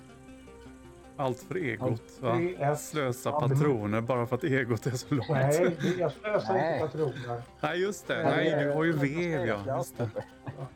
[1.24, 1.82] Allt för egot.
[1.90, 2.32] Allt Va?
[2.58, 2.76] för.
[2.76, 5.30] Slösa Ja, patroner bara för att egot är så långt.
[5.30, 6.74] Nej, jag slösar Nej.
[6.82, 7.42] inte patroner.
[7.62, 8.24] Nej, just det.
[8.24, 9.78] Nej, du har ju vev, ja.
[9.78, 10.10] Just det.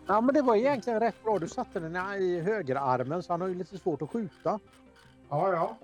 [0.08, 1.40] ja, men det var egentligen rätt bra.
[1.40, 4.60] Du satte den i högerarmen så han har ju lite svårt att skjuta.
[5.30, 5.78] Ja, ja.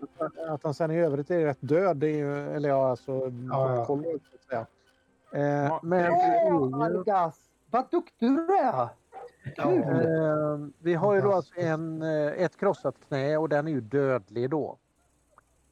[0.50, 3.12] Att han sen i övrigt är rätt död, det är ju, eller ja, alltså
[3.52, 3.86] Ja, ja.
[3.86, 4.66] kolla upp så att säga.
[5.46, 5.80] Eh, Ja.
[5.84, 6.06] men
[6.74, 7.36] Argas!
[7.72, 8.88] Vad duktig du är!
[9.58, 13.82] Eh, vi har ju då alltså en, eh, ett krossat knä och den är ju
[13.82, 14.78] dödlig då.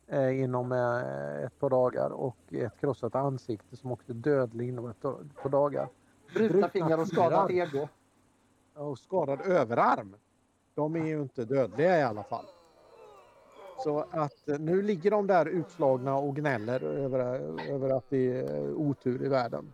[0.07, 4.89] Eh, inom eh, ett par dagar och ett krossat ansikte som också är dödlig inom
[4.89, 5.89] ett par dagar.
[6.33, 7.87] Brutna fingrar och skadat ego.
[8.75, 10.15] och skadad överarm.
[10.75, 12.45] De är ju inte dödliga i alla fall.
[13.83, 17.19] Så att eh, nu ligger de där utslagna och gnäller över,
[17.69, 19.73] över att det är otur i världen.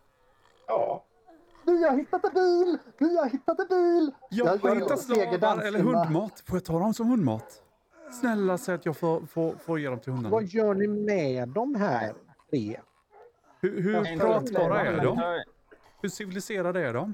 [0.68, 1.04] Ja,
[1.68, 2.78] Vi har hittat en bil!
[2.98, 4.12] Vi har hittat en bil!
[4.30, 6.44] Jag Jag- har hittat slavar eller hundmat.
[6.46, 7.64] Får jag ta dem som hundmat?
[8.22, 10.34] Snälla säg att jag får, får, får ge dem till hundarna.
[10.36, 12.14] Vad gör ni med de här
[12.50, 12.80] tre?
[13.62, 15.42] Hur, hur pratbara är de?
[16.02, 17.14] Hur civiliserade är de?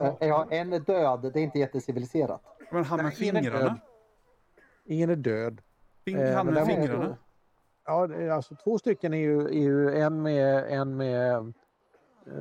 [0.00, 1.20] Eh, Ja, en är död.
[1.32, 2.42] Det är inte jätteciviliserat.
[2.70, 3.58] Men han med fingrarna?
[3.58, 3.74] död.
[4.84, 5.62] Ingen är död.
[6.04, 7.16] Fing, Eh, han med fingrarna?
[7.84, 11.52] Ja, alltså två stycken är ju, är ju en med, en med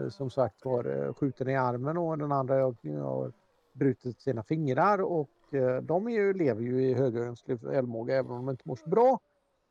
[0.09, 3.31] som sagt var eh, skjuten i armen och den andra har, har
[3.73, 8.45] brutit sina fingrar och eh, de är ju, lever ju i högönsklig förmåga även om
[8.45, 9.19] de inte mår så bra.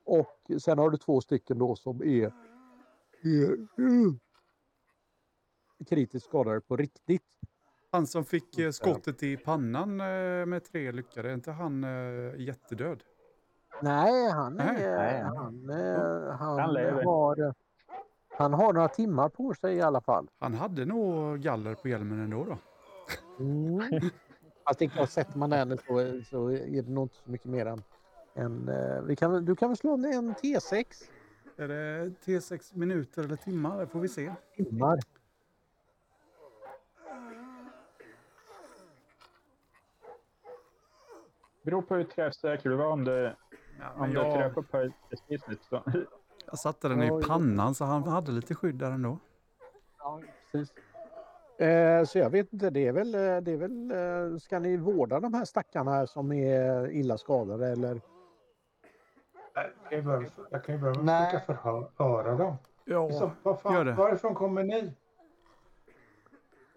[0.05, 2.33] Och sen har du två stycken då som är,
[3.23, 3.51] är
[3.81, 4.13] uh,
[5.89, 7.23] kritiskt skadade på riktigt.
[7.91, 12.41] Han som fick eh, skottet i pannan eh, med tre lyckade, är inte han eh,
[12.41, 13.03] jättedöd?
[13.83, 14.85] Nej, han, Nej.
[14.85, 15.23] är, Nej.
[15.23, 17.05] han, eh, han, Han lever.
[17.05, 17.55] har,
[18.39, 20.29] han har några timmar på sig i alla fall.
[20.39, 22.59] Han hade nog galler på hjälmen ändå då.
[23.45, 23.81] Mm.
[24.65, 27.47] Fast det är klart, sätter man den så, så är det nog inte så mycket
[27.47, 27.83] mer än...
[28.35, 30.85] än eh, vi kan, du kan väl slå en T6
[31.57, 33.79] Är det T6 minuter eller timmar?
[33.81, 34.33] Det får vi se.
[34.57, 34.99] timmar.
[41.63, 42.87] beror på hur träffsäker du var.
[42.87, 43.35] Om du,
[43.81, 45.83] Ja, om men du jag, träffar på precis så.
[46.51, 49.19] Jag satte den Ja, i pannan så han hade lite skydd där ändå.
[49.99, 50.21] Ja,
[50.53, 50.75] precis.
[51.61, 53.15] Eh, så jag vet inte, det är väl...
[53.15, 53.91] eh, Det är väl
[54.33, 58.01] eh, ska ni vårda de här stackarna som är illa skadade eller?
[59.91, 62.57] jag kan ju börja, med att försöka förhöra dem.
[62.85, 63.93] Ja, Så, vad gör fan, det.
[63.93, 64.93] varifrån kommer ni?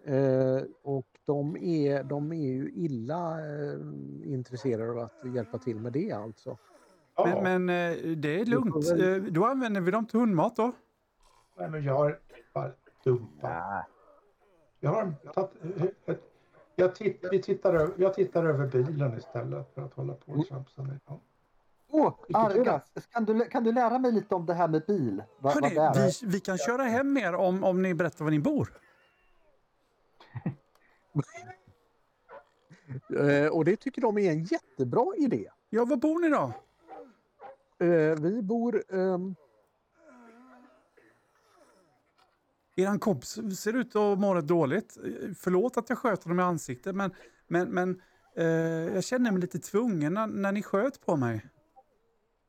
[0.04, 3.78] Eh, och de är, de är ju illa eh,
[4.24, 6.58] intresserade av att hjälpa till med det alltså.
[7.28, 8.90] Ja, Men, men eh, det är lugnt.
[8.90, 10.72] Väl- Eh, Då använder vi dem till hundmat då.
[11.58, 12.18] nej, men jag har
[12.54, 12.70] bara
[13.04, 13.86] dumpat.
[14.80, 15.14] Jag har
[16.76, 20.46] Jag titt, vi tittar, över- jag tittar över bilen istället för att hålla på och
[20.46, 21.20] tjafsa med dem.
[21.88, 22.12] Åh?
[22.34, 25.22] Argas, kan du, kan du lära mig lite om det här med bil?
[25.38, 25.94] Va, vad det är?
[25.94, 28.68] vi, vi kan köra hem mer om, om ni berättar var ni bor.
[33.18, 35.48] Eh, och det tycker de är en jättebra idé.
[35.70, 36.52] Ja, var bor ni då?
[37.82, 38.82] Eh, vi bor...
[38.94, 39.34] ehm,
[42.76, 44.96] Eran kompis ser ut att må rätt dåligt.
[45.38, 47.10] Förlåt att jag sköt honom i ansiktet, men,
[47.46, 48.02] men, men
[48.36, 48.46] eh,
[48.94, 51.46] jag känner mig lite tvungen när, när ni sköt på mig.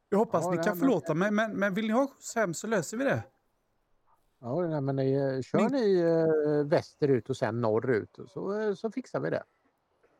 [0.09, 2.35] Jag hoppas Ja, ni nej, kan men- förlåta mig, men, men vill ni ha skjuts
[2.35, 3.23] hem så löser vi det.
[4.39, 8.91] ja, nej, men eh, kör Min- ni eh, västerut och sen norrut så, eh, så
[8.91, 9.43] fixar vi det.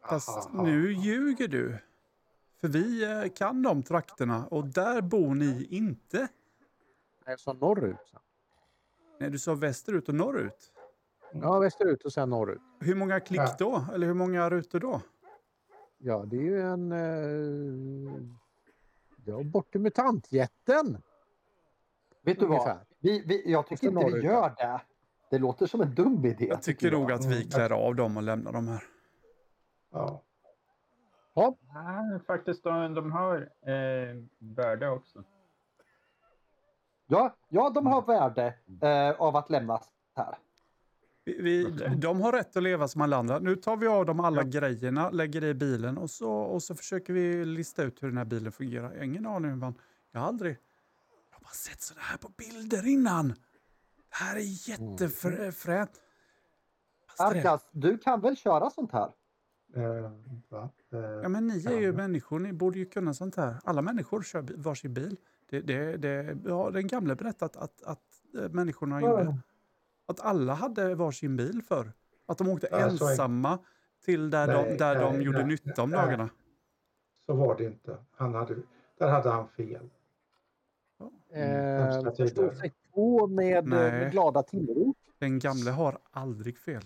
[0.10, 0.64] Fast Aha.
[0.64, 1.78] nu ljuger du.
[2.64, 6.28] För vi eh, kan de trakterna och där bor ni inte.
[7.28, 7.98] Nej, så norrut.
[8.06, 8.20] Så.
[9.20, 10.72] Nej, du sa västerut och norrut.
[11.34, 12.62] Ja, västerut och sen norrut.
[12.80, 13.56] Hur många klick Ja.
[13.60, 13.86] då?
[13.94, 15.02] Eller hur många rutor då?
[15.98, 16.92] Ja, det är ju en...
[16.92, 18.22] Eh,
[19.26, 20.98] ja, bort mutantjätten.
[22.22, 22.58] Vet du vad?
[22.58, 22.86] ungefär.
[23.00, 24.24] Vi, vi, jag tycker inte vi norrut.
[24.24, 24.82] gör det.
[25.30, 26.46] Det låter som en dum idé.
[26.46, 28.84] Jag tycker nog att vi klär av dem och lämnar dem här.
[29.92, 30.22] Ja.
[31.34, 35.24] Ja, Ja, faktiskt, de, de har eh, värde också.
[37.08, 40.38] Ja, ja, de har värde eh, av att lämnas här.
[41.26, 41.66] Vi, vi,
[41.96, 43.40] de har rätt att leva som alla andra.
[43.40, 46.76] Nu tar vi av dem alla grejerna, lägger det i bilen och så, och så
[46.76, 48.92] försöker vi lista ut hur den här bilen fungerar.
[48.92, 49.76] Jag har ingen aning hur man...
[50.12, 50.52] Jag har aldrig...
[51.30, 53.28] Jag har bara sett sådana här på bilder innan.
[53.30, 53.36] Det
[54.10, 56.02] här är jättefränt.
[57.18, 59.12] Arkas, du kan väl köra sånt här?
[59.74, 60.12] Eh,
[60.50, 60.70] va?
[60.92, 63.56] Eh, Ja, men ni är ju människor, ni borde ju kunna sånt här.
[63.64, 65.18] Alla människor kör varsin bil.
[65.50, 68.02] Det, det, det har den gamle berättat att, att
[68.38, 69.38] eh, människorna gjorde.
[70.06, 71.92] Att alla hade varsin bil för.
[72.26, 73.60] Att de åkte Ja, ensamma
[74.06, 76.00] till där Nej, de, där de nej, gjorde nej, nytta om nej.
[76.06, 76.30] dagarna.
[77.26, 77.98] Så var det inte.
[78.12, 78.56] Han hade,
[78.98, 79.90] där hade han fel.
[81.30, 83.92] eh, hemska förstå sig på med, eh, Nej.
[83.92, 84.98] med glada tillrop.
[85.20, 86.84] Den gamle har aldrig fel.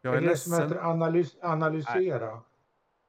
[0.00, 0.84] Jag är är det som heter ledsen.
[0.86, 2.40] analys, analysera.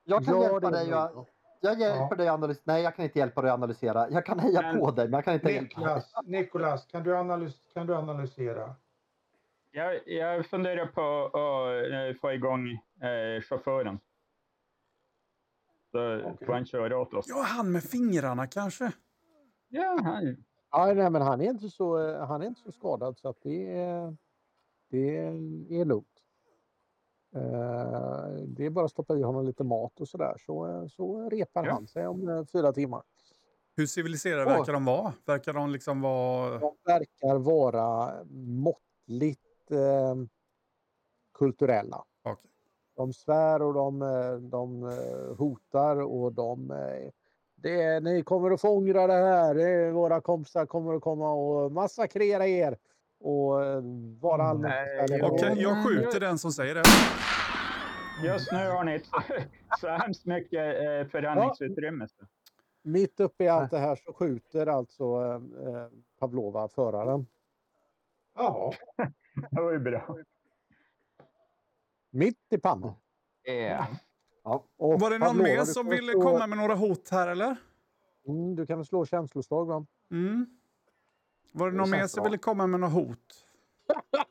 [0.03, 0.89] Jag kan Ja, hjälpa dig.
[0.89, 1.25] Jag,
[1.61, 2.15] jag hjälper Ja.
[2.15, 2.63] dig analysera.
[2.65, 4.09] Nej, jag kan inte hjälpa dig att analysera.
[4.09, 5.87] Jag kan heja Men- på dig, men jag kan inte hjälpa dig.
[5.87, 8.75] Niklas, Nikolas kan, du analys, kan du analysera?
[9.71, 12.71] Jag, jag funderar på att eh, få igång
[13.07, 13.99] eh, chauffören.
[15.91, 17.25] Så får han köra åt oss.
[17.29, 18.91] Ja, han med fingrarna kanske.
[19.67, 23.17] Ja, han, Ja, nej, men han är inte så, eh, han är inte så skadad
[23.17, 24.15] så att det är,
[24.89, 25.17] det
[25.79, 26.10] är lugnt.
[27.35, 31.65] Eh, det är bara att stoppa i honom lite mat och sådär så, så repar
[31.65, 31.71] Ja.
[31.73, 33.01] han sig om eh, fyra timmar.
[33.75, 34.57] Hur civiliserade Åh.
[34.57, 35.13] verkar de vara?
[35.25, 36.59] Verkar de liksom vara...
[36.59, 38.13] De verkar vara
[38.47, 40.15] måttligt eh,
[41.33, 42.03] kulturella.
[42.23, 42.51] Okej.
[42.95, 44.91] De svär och de, eh, de
[45.37, 46.73] hotar och de...
[47.55, 49.91] Det ni kommer att få ångra det här.
[49.91, 52.77] Våra kompisar kommer att komma och massakrera er.
[53.23, 53.81] Och eh,
[54.19, 54.73] vara allmänt.
[55.03, 56.83] Okej, Och- jag skjuter den som säger det.
[58.27, 59.07] just nu har ni inte
[59.79, 62.07] så hemskt mycket eh, förhandlingsutrymme.
[62.07, 62.25] Så.
[62.83, 65.87] Mitt uppe i allt det här så skjuter alltså eh, eh,
[66.19, 67.25] Pavlova föraren.
[68.35, 68.71] Jaha.
[69.51, 70.17] Det var ju bra.
[72.11, 72.93] Mitt i pannan.
[73.47, 73.87] Yeah.
[74.77, 77.55] Och Var det någon Pavlova, mer som ville slå- komma med några hot här eller?
[78.27, 79.85] Mm, du kan väl slå känsloslag va?
[80.11, 80.45] Mm.
[81.51, 83.45] Var det Det någon mer som ville komma med några hot?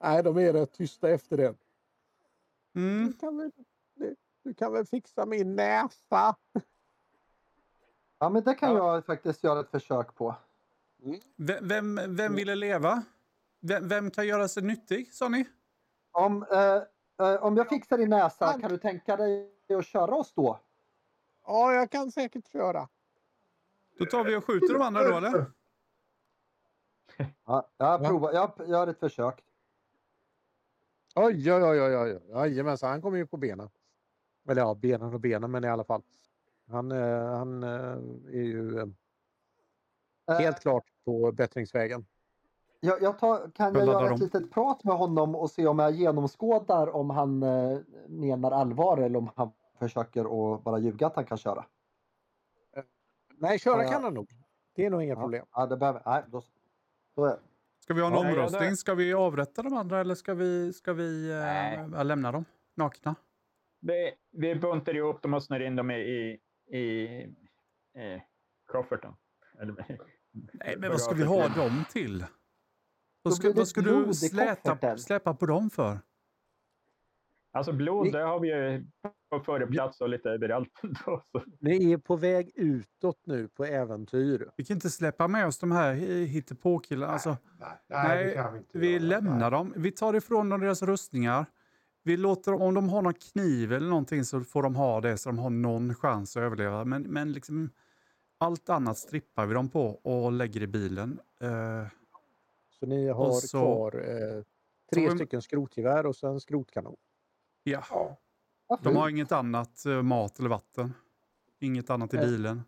[0.00, 1.54] Nej, de är rätt tysta efter det.
[2.74, 3.06] Mm.
[3.06, 3.50] Du kan väl,
[3.94, 6.36] du, du kan väl fixa min näsa?
[8.18, 8.94] Ja, men det kan Ja.
[8.94, 10.34] jag faktiskt göra ett försök på.
[11.36, 13.02] Vem, vem, vem ville leva?
[13.60, 15.44] Vem, vem kan göra sig nyttig, sa ni?
[16.12, 16.82] Om, eh,
[17.28, 20.58] eh, om jag fixar din näsa, kan du tänka dig att köra oss då?
[21.46, 22.88] Ja, jag kan säkert köra.
[23.98, 25.52] Då tar vi och skjuter de andra då, eller?
[27.46, 28.08] Ja, jag, Va?
[28.08, 29.44] provar, jag gör ett försök.
[31.14, 32.20] Oj, oj, oj, oj, oj.
[32.28, 33.70] Jajamensan, han kommer ju på benen.
[34.48, 36.02] Eller ja, benen och benen, men i alla fall.
[36.70, 37.70] Han, eh, han eh,
[38.28, 38.86] är ju eh,
[40.28, 42.06] Eh, helt klart på bättringsvägen.
[42.80, 44.12] Jag, jag tar, kan jag Jag göra om.
[44.14, 48.98] ett litet prat med honom och se om jag genomskådar om han eh, menar allvar
[48.98, 49.52] eller om han
[49.88, 50.20] försöker
[50.54, 51.64] att bara ljuga att han kan köra?
[53.34, 53.90] Nej, köra ja.
[53.92, 54.30] kan han nog.
[54.74, 55.46] Det är nog inga Ja, problem.
[55.52, 56.42] ja det behöver, nej, då,
[57.16, 57.38] då är,
[57.80, 58.70] Ska vi ha en Ja, ja, omröstning?
[58.70, 61.88] det- Ska vi avrätta de andra eller ska vi, ska vi eh, Nej.
[61.92, 63.14] ja, lämna dem nakna?
[63.80, 65.94] Vi, vi buntar ihop dem och snör in dem i,
[66.66, 67.04] i, i
[67.94, 68.22] eh,
[68.66, 69.12] kofferten.
[69.60, 69.98] Eller
[70.52, 72.18] Nej, men vad ska vi ha dem till?
[72.20, 72.26] Då
[73.22, 75.98] Vad ska, det vad ska du i släta, släpa på dem för?
[77.54, 78.84] Alltså blod, det har vi ju
[79.30, 80.68] på föreplats och lite överallt.
[81.60, 84.48] Ni är på väg utåt nu på äventyr.
[84.56, 87.12] Vi kan inte släppa med oss de här hi- hittepåkillarna.
[87.12, 89.02] Alltså, Nej, nej, det nej, kan vi inte vi göra.
[89.02, 89.50] lämnar Nej.
[89.50, 89.72] dem.
[89.76, 91.46] Vi tar ifrån dem deras rustningar.
[92.02, 95.28] Vi låter, om de har någon kniv eller någonting så får de ha det så
[95.28, 96.84] de har någon chans att överleva.
[96.84, 97.70] Men, men liksom,
[98.38, 101.18] allt annat strippar vi dem på och lägger i bilen.
[101.40, 101.86] Eh,
[102.70, 104.42] Så ni har så- kvar eh,
[104.94, 106.96] tre vi- stycken skrotgevär och sen skrotkanon.
[107.62, 107.84] Ja.
[108.68, 108.78] Ja.
[108.82, 110.94] De har inget annat, eh, mat eller vatten.
[111.58, 112.26] Inget annat i Nej.
[112.26, 112.62] bilen.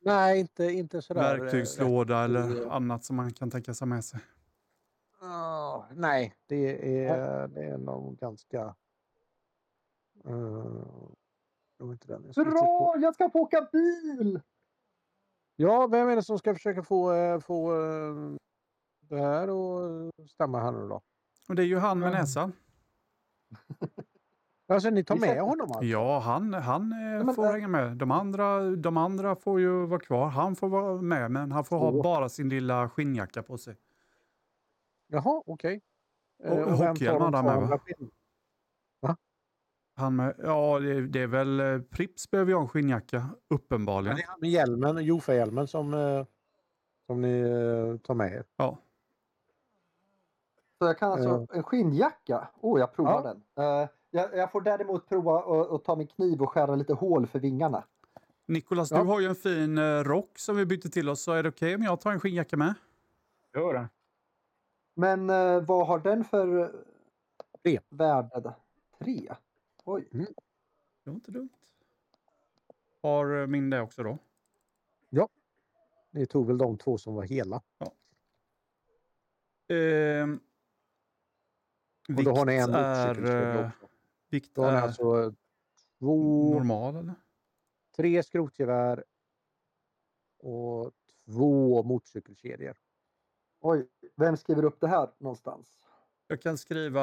[0.00, 1.34] Nej, inte, inte sådär.
[1.34, 4.20] eh, Verktygslåda rätt- eller annat som man kan tänka sig med sig.
[5.20, 8.74] ah, nej, det är, det är nog ganska...
[10.26, 11.10] Uh,
[11.76, 12.44] var inte den jag på.
[12.50, 12.94] Bra!
[13.00, 14.40] Jag ska få åka bil!
[15.56, 17.72] Ja, vem är det som ska försöka få, få
[19.00, 21.00] det här att stämma här nu då?
[21.48, 22.52] Och det är ju han med näsan.
[24.70, 25.84] Alltså ni tar med sätter- honom alltså?
[25.84, 27.96] Ja, han, han eh, men får där- hänga med.
[27.96, 30.28] De andra, de andra får ju vara kvar.
[30.28, 32.02] Han får vara med, men han får ha Två.
[32.02, 33.76] bara sin lilla skinnjacka på sig.
[35.06, 35.80] Jaha, okej.
[36.44, 37.78] Eh, Och vem tar hockeyhjälm de hade han med,
[39.00, 39.16] va?
[39.96, 41.60] Han med, ja, det, det är väl...
[41.60, 44.16] eh, Prips behöver ju ha en skinnjacka, Ja, uppenbarligen.
[44.16, 46.24] det är han med hjälmen, Jofa-hjälmen som, eh,
[47.06, 48.44] som ni eh, tar med er.
[48.56, 48.78] Ja.
[50.78, 52.48] Så jag kan alltså, en skinnjacka.
[52.60, 53.34] Oh, jag provar Ja.
[53.54, 53.64] den.
[53.82, 53.88] Eh,
[54.18, 55.38] jag, jag får däremot prova
[55.76, 57.84] att ta min kniv och skära lite hål för vingarna.
[58.46, 58.98] Nikolas, Ja.
[58.98, 61.48] du har ju en fin eh, rock som vi bytte till oss, så är det
[61.48, 62.74] okej om jag tar en skinnjacka med?
[63.54, 63.86] Jo då.
[64.94, 66.68] Men eh, vad har den för eh,
[67.62, 67.80] Tre.
[67.88, 68.54] värde?
[68.98, 69.34] Tre?
[69.84, 70.08] Oj.
[70.12, 70.26] Det
[71.10, 71.48] var inte dumt.
[73.02, 74.18] Har eh, min det också då?
[76.10, 77.62] Ni tog väl de två som var hela?
[79.68, 80.40] Ehm,
[82.16, 83.70] Och då har ni en är,
[84.32, 85.34] eh, har ni är alltså
[85.98, 87.14] två, normal eller?
[87.96, 89.04] tre skrotgevär
[90.38, 90.92] och
[91.26, 92.76] två motorcykelkedjor.
[93.60, 93.88] Oj.
[94.16, 95.84] Vem skriver upp det här någonstans?
[96.26, 97.02] Jag kan skriva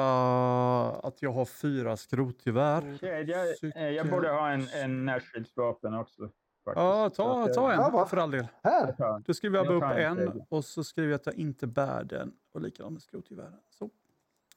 [0.90, 2.98] att jag har fyra skrotgevär.
[3.00, 3.44] Kedja,
[3.76, 6.22] eh, jag borde ha en, en närskyddsvapen också.
[6.64, 6.82] Faktiskt.
[6.84, 8.46] Ja, ta, ta eh, Ja, en vad- för all del.
[8.62, 8.94] Här!
[8.98, 11.66] jag Då skriver jag Jag bara upp en och så skriver jag att jag inte
[11.66, 12.32] bär den.
[12.52, 13.60] Och likadant med skrotgevären.
[13.70, 13.90] Så.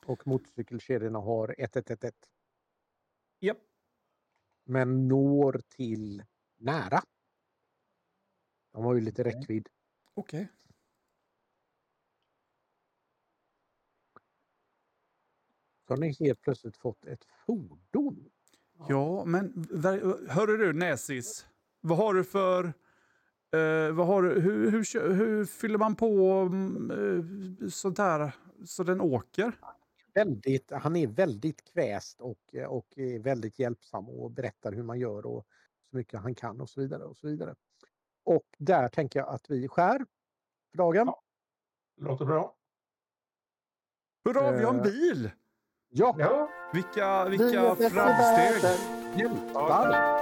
[0.05, 2.15] Och motorcykelkedjorna har 1111.
[3.39, 3.57] Japp.
[4.63, 6.23] Men når till
[6.57, 7.01] nära.
[8.71, 9.69] De har ju lite räckvidd.
[10.13, 10.49] Okej.
[15.87, 18.29] Så har ni helt plötsligt fått ett fordon.
[18.87, 19.67] Ja, men
[20.29, 21.45] hörru du Näsis.
[21.81, 22.65] Vad har du för...
[23.51, 26.41] Eh, vad har du, hur, hur, hur fyller man på
[26.91, 28.31] eh, sånt här
[28.65, 29.53] så den åker?
[30.13, 35.25] Väldigt, han är väldigt kväst och, och är väldigt hjälpsam och berättar hur man gör
[35.25, 35.47] och
[35.89, 37.03] så mycket han kan och så vidare.
[37.03, 37.55] Och så vidare.
[38.23, 40.05] Och där tänker jag att vi skär
[40.71, 41.07] för dagen.
[41.07, 41.23] Ja.
[42.01, 42.55] Låter bra.
[44.25, 45.31] Hurra, vi har en Eh, bil!
[45.89, 48.63] Ja, Ja, Vilka, vilka framsteg!
[49.19, 50.18] hjältar!